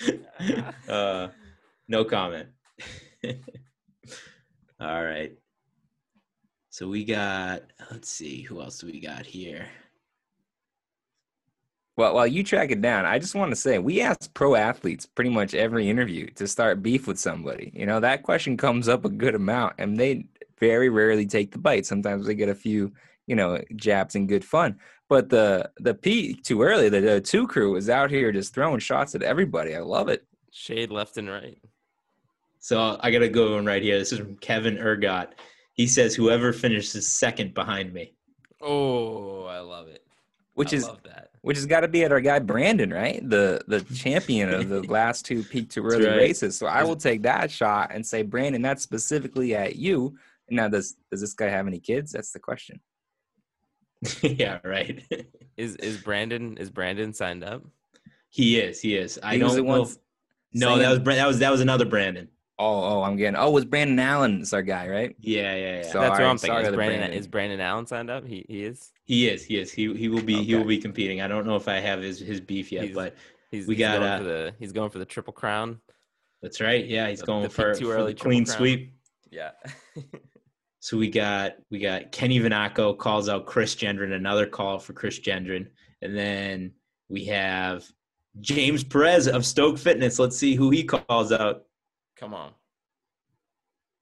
[0.89, 1.29] uh,
[1.87, 2.49] no comment.
[4.81, 5.31] All right.
[6.73, 9.67] So we got, let's see, who else do we got here?
[11.95, 15.05] Well, while you track it down, I just want to say we ask pro athletes
[15.05, 17.71] pretty much every interview to start beef with somebody.
[17.75, 20.25] You know, that question comes up a good amount, and they
[20.59, 21.85] very rarely take the bite.
[21.85, 22.91] Sometimes they get a few,
[23.27, 24.79] you know, jabs and good fun.
[25.09, 28.79] But the the P too early, the, the two crew is out here just throwing
[28.79, 29.75] shots at everybody.
[29.75, 30.25] I love it.
[30.49, 31.59] Shade left and right.
[32.57, 33.99] So I got to go one right here.
[33.99, 35.35] This is from Kevin Ergot.
[35.73, 38.13] He says, whoever finishes second behind me.
[38.61, 40.05] Oh, I love it.
[40.53, 41.31] Which I is love that.
[41.41, 43.27] which has got to be at our guy Brandon, right?
[43.27, 46.15] The the champion of the last two peak to early right.
[46.17, 46.55] races.
[46.57, 50.15] So I will take that shot and say, Brandon, that's specifically at you.
[50.49, 52.11] Now, does does this guy have any kids?
[52.11, 52.79] That's the question.
[54.21, 55.01] yeah, right.
[55.57, 57.63] Is is Brandon is Brandon signed up?
[58.29, 58.79] he is.
[58.81, 59.19] He is.
[59.21, 59.71] I He was don't know.
[59.71, 59.97] one if-
[60.55, 62.27] no, that was that was that was another Brandon.
[62.64, 63.35] Oh, oh, I'm getting.
[63.35, 65.15] Oh, was Brandon Allen's our guy, right?
[65.19, 65.81] Yeah, yeah, yeah.
[65.84, 66.60] So- That's what Sorry, I'm thinking.
[66.60, 67.19] Is Brandon, Brandon.
[67.19, 68.26] is Brandon Allen signed up?
[68.26, 68.91] He he is.
[69.06, 69.44] he is.
[69.44, 69.72] He is.
[69.72, 71.22] He he will be he will be competing.
[71.22, 73.15] I don't know if I have his his beef yet, He's- but
[73.52, 75.80] He's, We he's got, going uh, for the he's going for the triple crown.
[76.41, 76.84] that's right.
[76.85, 78.57] Yeah, he's The- going the for, too for early the clean crown.
[78.57, 78.94] sweep.
[79.31, 79.52] Yeah.
[80.80, 85.18] So we got we got Kenny Vanaco calls out Chris Gendron, another call for Chris
[85.18, 85.68] Gendron,
[86.02, 86.73] and then
[87.07, 87.85] we have
[88.41, 90.19] James Perez of Stoke Fitness.
[90.19, 91.64] Let's see who he calls out.
[92.23, 92.51] Come on.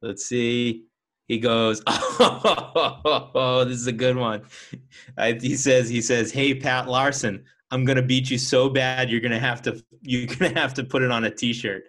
[0.04, 0.86] Let's see.
[1.28, 4.44] He goes, oh, this is a good one.
[5.18, 9.22] I, he says, he says, hey Pat Larson, I'm gonna beat you so bad you're
[9.22, 11.86] gonna have to you're gonna have to put it on a t-shirt.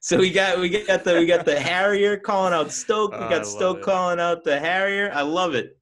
[0.00, 3.12] So we got we got the we got the Harrier calling out Stoke.
[3.12, 3.84] We got Stoke it.
[3.84, 5.10] calling out the Harrier.
[5.12, 5.77] I love it.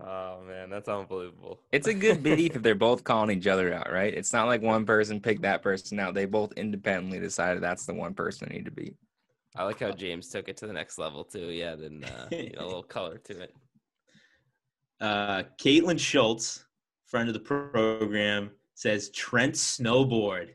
[0.00, 1.60] Oh man, that's unbelievable.
[1.72, 4.12] It's a good beef if they're both calling each other out, right?
[4.12, 6.14] It's not like one person picked that person out.
[6.14, 8.96] They both independently decided that's the one person they need to beat.
[9.56, 11.50] I like how James took it to the next level too.
[11.50, 13.54] Yeah, then uh, you know, a little color to it.
[15.00, 16.64] Uh, Caitlin Schultz,
[17.06, 20.50] friend of the program, says Trent snowboard.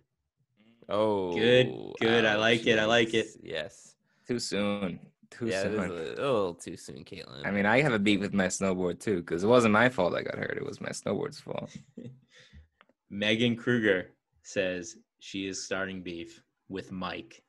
[0.90, 1.72] Oh, Good,
[2.02, 2.26] good.
[2.26, 3.28] I like it, I like it.
[3.44, 3.96] Yes.
[4.28, 5.00] Too soon.
[5.32, 5.90] Too yeah, it is a soon.
[5.90, 7.46] little, a little too soon, Caitlin.
[7.46, 10.16] I mean, I have a beef with my snowboard too, because it wasn't my fault
[10.16, 10.58] I got hurt.
[10.58, 11.70] It was my snowboard's fault.
[13.10, 14.12] Megan Kruger
[14.44, 17.44] says she is starting beef with Mike.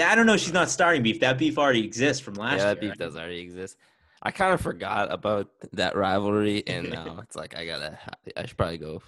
[0.00, 0.36] I don't know.
[0.36, 1.20] She's not starting beef.
[1.20, 2.92] That beef already exists from last yeah, that year.
[2.92, 3.76] beef does already exist.
[4.22, 7.98] I kind of forgot about that rivalry, and now it's like I gotta.
[8.36, 9.02] I should probably go.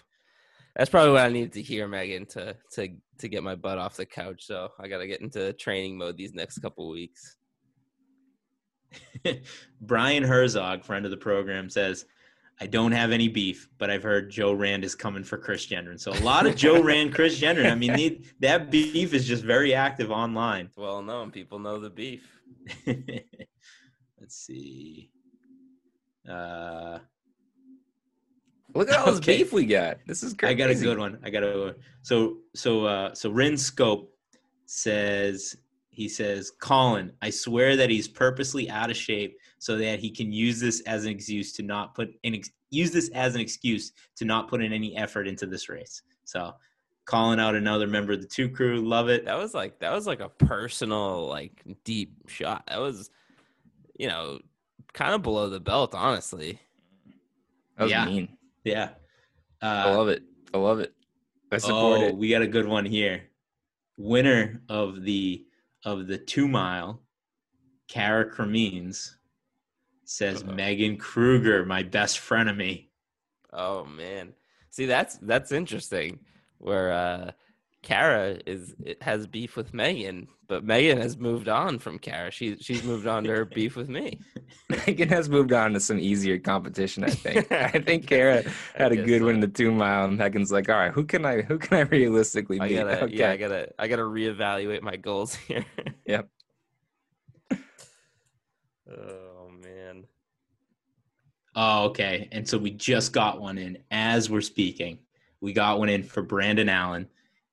[0.75, 2.89] That's probably what I needed to hear, Megan, to to
[3.19, 4.45] to get my butt off the couch.
[4.47, 7.37] So I gotta get into training mode these next couple weeks.
[9.81, 12.07] Brian Herzog, friend of the program, says,
[12.61, 15.99] I don't have any beef, but I've heard Joe Rand is coming for Chris Gendron.
[15.99, 17.71] So a lot of Joe Rand, Chris Gendron.
[17.71, 20.67] I mean, they, that beef is just very active online.
[20.67, 21.31] It's well known.
[21.31, 22.41] People know the beef.
[22.87, 25.11] Let's see.
[26.29, 26.99] Uh,
[28.75, 29.39] Look at all this Okay.
[29.39, 29.99] beef we got.
[30.07, 30.53] This is crazy.
[30.53, 31.19] I got a good one.
[31.25, 34.15] I got a so so uh so Rin Scope
[34.67, 35.57] says
[35.93, 40.33] he says Colin, I swear that he's purposely out of shape so that he can
[40.33, 43.93] use this as an excuse to not put an ex- use this as an excuse
[44.17, 46.03] to not put in any effort into this race.
[46.25, 46.55] So
[47.05, 49.27] calling out another member of the two crew, love it.
[49.27, 52.65] That was like that was like a personal, like deep shot.
[52.69, 53.11] That was,
[53.99, 54.39] you know,
[54.95, 56.59] kind of below the belt, honestly.
[57.77, 58.07] That was Yeah.
[58.07, 58.37] mean.
[58.65, 58.91] Yeah.
[59.61, 60.23] I Uh, love it.
[60.55, 60.95] I love it.
[61.53, 62.17] I support oh, it.
[62.17, 63.25] we got a good one here.
[63.99, 65.45] Winner of the
[65.85, 67.01] of the two mile,
[67.89, 69.17] Kara Cremines
[70.05, 70.53] says Uh-oh.
[70.53, 72.91] Megan Kruger, my best friend of me.
[73.53, 74.33] Oh man.
[74.71, 76.21] See that's that's interesting.
[76.59, 77.31] Where uh
[77.83, 82.31] Kara is it has beef with Megan, but Megan has moved on from Kara.
[82.31, 84.21] She she's moved on to her beef with me.
[84.69, 87.03] Megan has moved on to some easier competition.
[87.03, 87.51] I think.
[87.53, 88.45] I think Kara
[88.77, 91.05] had a guess good one in the two mile, and Megan's like, "All right, who
[91.05, 93.15] can I who can I realistically I beat?" gotta okay.
[93.17, 95.65] yeah, I gotta I gotta reevaluate my goals here.
[96.07, 96.29] Yep.
[98.97, 100.05] oh man.
[101.57, 102.29] Oh, okay.
[102.31, 105.01] And so we just got one in as we're speaking.
[105.41, 107.09] We got one in for Brandon Allen,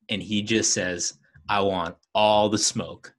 [0.09, 1.13] and he just says,
[1.47, 3.13] I want all the smoke.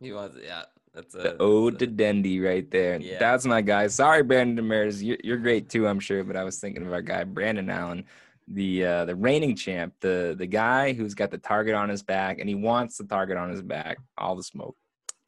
[0.00, 0.62] He was yeah.
[0.94, 3.00] That's a The ode that's to Dendy right there.
[3.00, 3.18] Yeah.
[3.18, 3.86] That's my guy.
[3.88, 5.02] Sorry, Brandon Demers.
[5.02, 6.24] You're, you're great too, I'm sure.
[6.24, 8.04] But I was thinking of our guy, Brandon Allen,
[8.48, 12.38] the uh, the reigning champ, the the guy who's got the target on his back,
[12.38, 13.98] and he wants the target on his back.
[14.16, 14.76] All the smoke.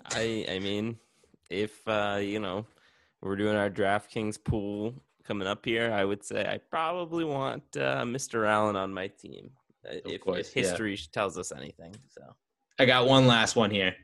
[0.06, 0.96] I I mean,
[1.50, 2.66] if uh, you know,
[3.20, 4.94] we're doing our DraftKings pool
[5.24, 8.46] coming up here, I would say I probably want uh, Mr.
[8.46, 9.50] Allen on my team.
[9.89, 10.62] Uh, If, course, if yeah.
[10.62, 12.23] history tells us anything, so
[12.78, 13.94] I got one last one here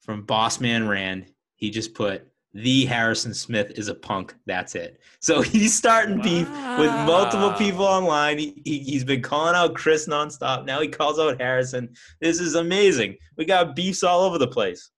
[0.00, 1.26] from Bossman Rand.
[1.56, 4.34] He just put, the Harrison Smith is a punk.
[4.46, 5.00] That's it.
[5.20, 8.38] So he's starting beef with multiple people online.
[8.38, 10.64] He, he, he's been calling out Chris nonstop.
[10.64, 11.94] Now he calls out Harrison.
[12.20, 13.16] This is amazing.
[13.36, 14.90] We got beefs all over the place.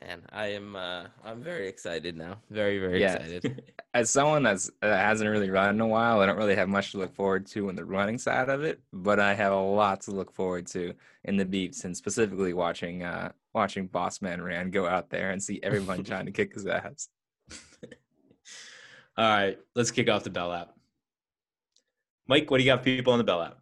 [0.00, 2.38] Man, I am uh, I'm very excited now.
[2.50, 3.14] Very very Yeah.
[3.14, 3.62] excited.
[3.94, 6.92] As someone that's uh, hasn't really run in a while, I don't really have much
[6.92, 8.80] to look forward to in the running side of it.
[8.92, 10.94] But I have a lot to look forward to
[11.24, 15.58] in the beats, and specifically watching uh, watching Bossman Rand go out there and see
[15.62, 17.08] everyone trying to kick his ass.
[19.16, 20.68] All right, let's kick off the Bell Lap.
[22.28, 23.58] Mike, what do you got for people on the Bell Lap?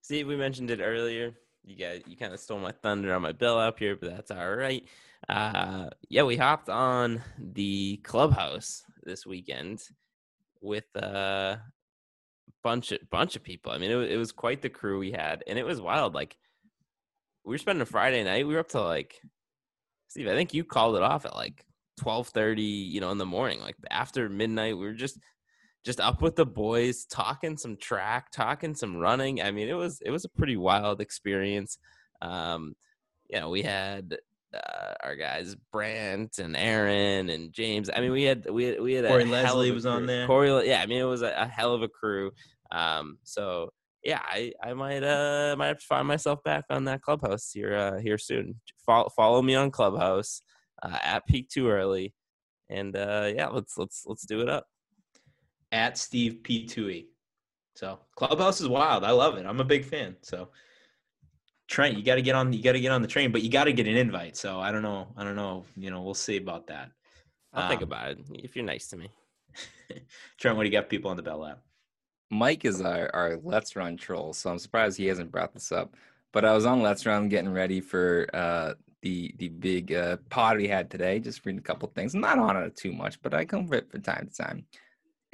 [0.00, 1.34] See, we mentioned it earlier.
[1.66, 4.30] You guys, you kind of stole my thunder on my bell lap here, but that's
[4.30, 4.84] all right.
[5.28, 9.82] Uh, yeah, we hopped on the clubhouse this weekend
[10.60, 11.58] with a
[12.62, 13.72] bunch of bunch of people.
[13.72, 16.14] I mean, it was, it was quite the crew we had, and it was wild.
[16.14, 16.36] Like
[17.44, 18.46] we were spending a Friday night.
[18.46, 19.20] We were up to like,
[20.08, 20.28] Steve.
[20.28, 21.64] I think you called it off at like
[21.96, 22.62] twelve thirty.
[22.62, 24.76] You know, in the morning, like after midnight.
[24.76, 25.18] We were just
[25.84, 30.00] just up with the boys talking some track talking some running i mean it was
[30.04, 31.78] it was a pretty wild experience
[32.22, 32.74] um
[33.28, 34.16] you know we had
[34.54, 38.94] uh, our guys brant and aaron and james i mean we had we had, we
[38.94, 40.26] had Cory Leslie was on there.
[40.26, 42.30] corey yeah i mean it was a, a hell of a crew
[42.70, 43.70] um so
[44.02, 47.74] yeah i i might uh might have to find myself back on that clubhouse here
[47.74, 50.40] uh here soon follow, follow me on clubhouse
[50.82, 52.14] uh, at peak too early
[52.70, 54.66] and uh yeah let's let's let's do it up
[55.74, 57.06] At Steve P2E.
[57.74, 59.02] So Clubhouse is wild.
[59.02, 59.44] I love it.
[59.44, 60.14] I'm a big fan.
[60.22, 60.50] So
[61.66, 62.52] Trent, you got to get on.
[62.52, 64.36] You got to get on the train, but you got to get an invite.
[64.36, 65.08] So I don't know.
[65.16, 65.64] I don't know.
[65.76, 66.90] You know, we'll see about that.
[67.52, 69.08] I'll think Um, about it if you're nice to me.
[70.38, 71.60] Trent, what do you got people on the Bell Lap?
[72.30, 75.94] Mike is our, our Let's Run troll, so I'm surprised he hasn't brought this up.
[76.32, 80.56] But I was on Let's Run getting ready for uh, the the big uh, pod
[80.56, 82.14] we had today, just reading a couple things.
[82.14, 84.66] I'm not on it too much, but I come for it from time to time.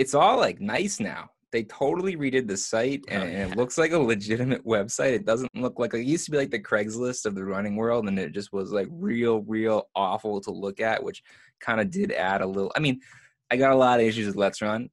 [0.00, 1.28] It's all like nice now.
[1.52, 3.46] They totally redid the site, and, Oh, and yeah.
[3.48, 5.12] it looks like a legitimate website.
[5.12, 8.08] It doesn't look like it used to be like the Craigslist of the running world,
[8.08, 11.22] and it just was like real, real awful to look at, which
[11.60, 12.72] kind of did add a little.
[12.74, 13.00] I mean,
[13.50, 14.88] I got a lot of issues with Let's Run,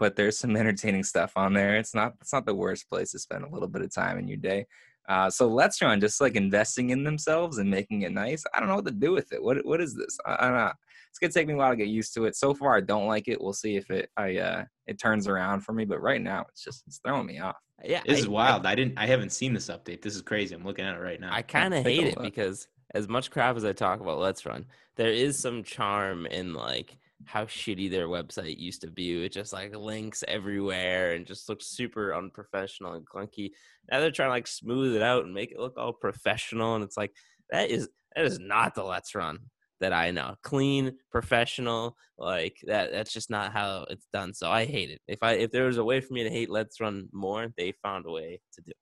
[0.00, 1.76] but there's some entertaining stuff on there.
[1.76, 4.26] It's not it's not the worst place to spend a little bit of time in
[4.26, 4.66] your day.
[5.08, 8.42] Uh, so Let's Run just like investing in themselves and making it nice.
[8.52, 9.40] I don't know what to do with it.
[9.40, 10.18] What what is this?
[10.26, 10.72] I, I don't know.
[11.10, 12.36] It's gonna take me a while to get used to it.
[12.36, 13.40] So far, I don't like it.
[13.40, 15.84] We'll see if it I uh it turns around for me.
[15.84, 17.56] But right now, it's just it's throwing me off.
[17.84, 18.66] Yeah, This I- is wild.
[18.66, 18.98] I, didn't.
[18.98, 20.02] I haven't seen this update.
[20.02, 20.54] This is crazy.
[20.54, 21.32] I'm looking at it right now.
[21.32, 22.24] I, I kind of hate it look.
[22.24, 24.64] because as much crap as I talk about Let's Run,
[24.96, 29.24] there is some charm in like how shitty their website used to be.
[29.24, 33.50] It just like links everywhere and just looks super unprofessional and clunky.
[33.90, 36.82] Now they're trying to like smooth it out and make it look all professional, and
[36.84, 37.12] it's like
[37.50, 39.38] that is that is not the Let's Run
[39.80, 40.34] that I know.
[40.42, 42.92] Clean, professional, like that.
[42.92, 44.34] That's just not how it's done.
[44.34, 45.00] So I hate it.
[45.06, 47.72] If I if there was a way for me to hate Let's Run more, they
[47.82, 48.70] found a way to do.
[48.70, 48.76] it.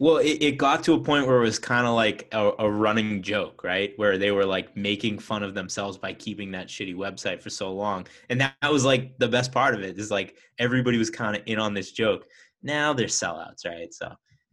[0.00, 2.70] Well, it, it got to a point where it was kind of like a, a
[2.70, 3.92] running joke, right?
[3.96, 7.72] Where they were like making fun of themselves by keeping that shitty website for so
[7.72, 8.06] long.
[8.28, 11.36] And that, that was like the best part of it is like everybody was kind
[11.36, 12.26] of in on this joke.
[12.62, 13.92] Now they're sellouts, right?
[13.92, 14.12] So,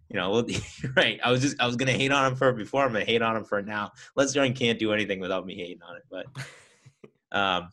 [0.10, 0.46] you know,
[0.96, 1.20] right.
[1.24, 2.84] I was just, I was going to hate on him for it before.
[2.84, 3.92] I'm going to hate on him for it now.
[4.16, 6.04] Let's Run can't do anything without me hating on it.
[6.10, 6.26] But,
[7.38, 7.70] um,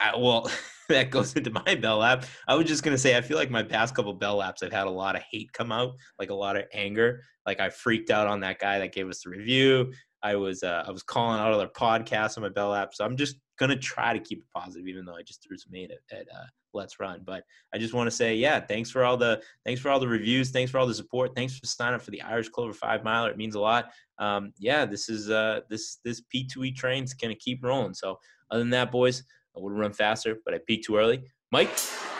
[0.00, 0.50] I, well,
[0.88, 2.26] that goes into my bell lap.
[2.46, 4.86] I was just gonna say I feel like my past couple bell laps I've had
[4.86, 7.22] a lot of hate come out, like a lot of anger.
[7.46, 9.92] Like I freaked out on that guy that gave us the review.
[10.22, 12.94] I was uh, I was calling out other podcasts on my bell lap.
[12.94, 15.72] So I'm just gonna try to keep it positive, even though I just threw some
[15.72, 17.22] hate at, at uh, Let's Run.
[17.24, 20.08] But I just want to say, yeah, thanks for all the thanks for all the
[20.08, 23.04] reviews, thanks for all the support, thanks for signing up for the Irish Clover Five
[23.04, 23.30] Miler.
[23.30, 23.90] It means a lot.
[24.18, 27.94] Um, yeah, this is uh, this this P2E train's gonna keep rolling.
[27.94, 28.18] So
[28.50, 29.22] other than that, boys,
[29.56, 31.22] I would have run faster, but I peaked too early.
[31.52, 31.70] Mike,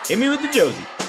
[0.05, 1.04] hit me with the Josie.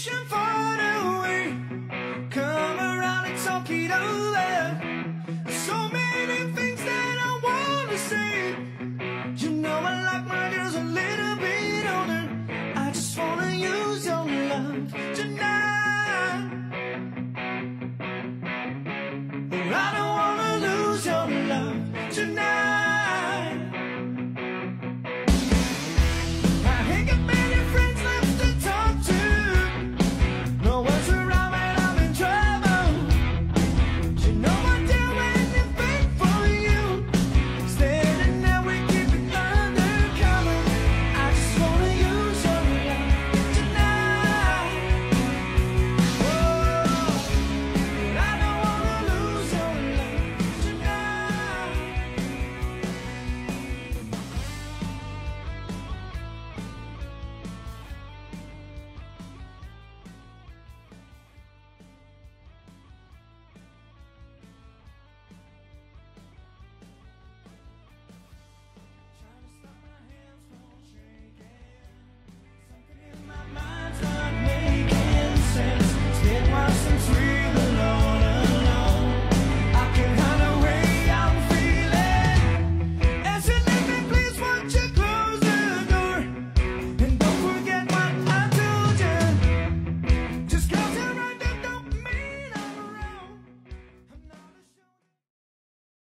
[0.00, 0.39] Vacation far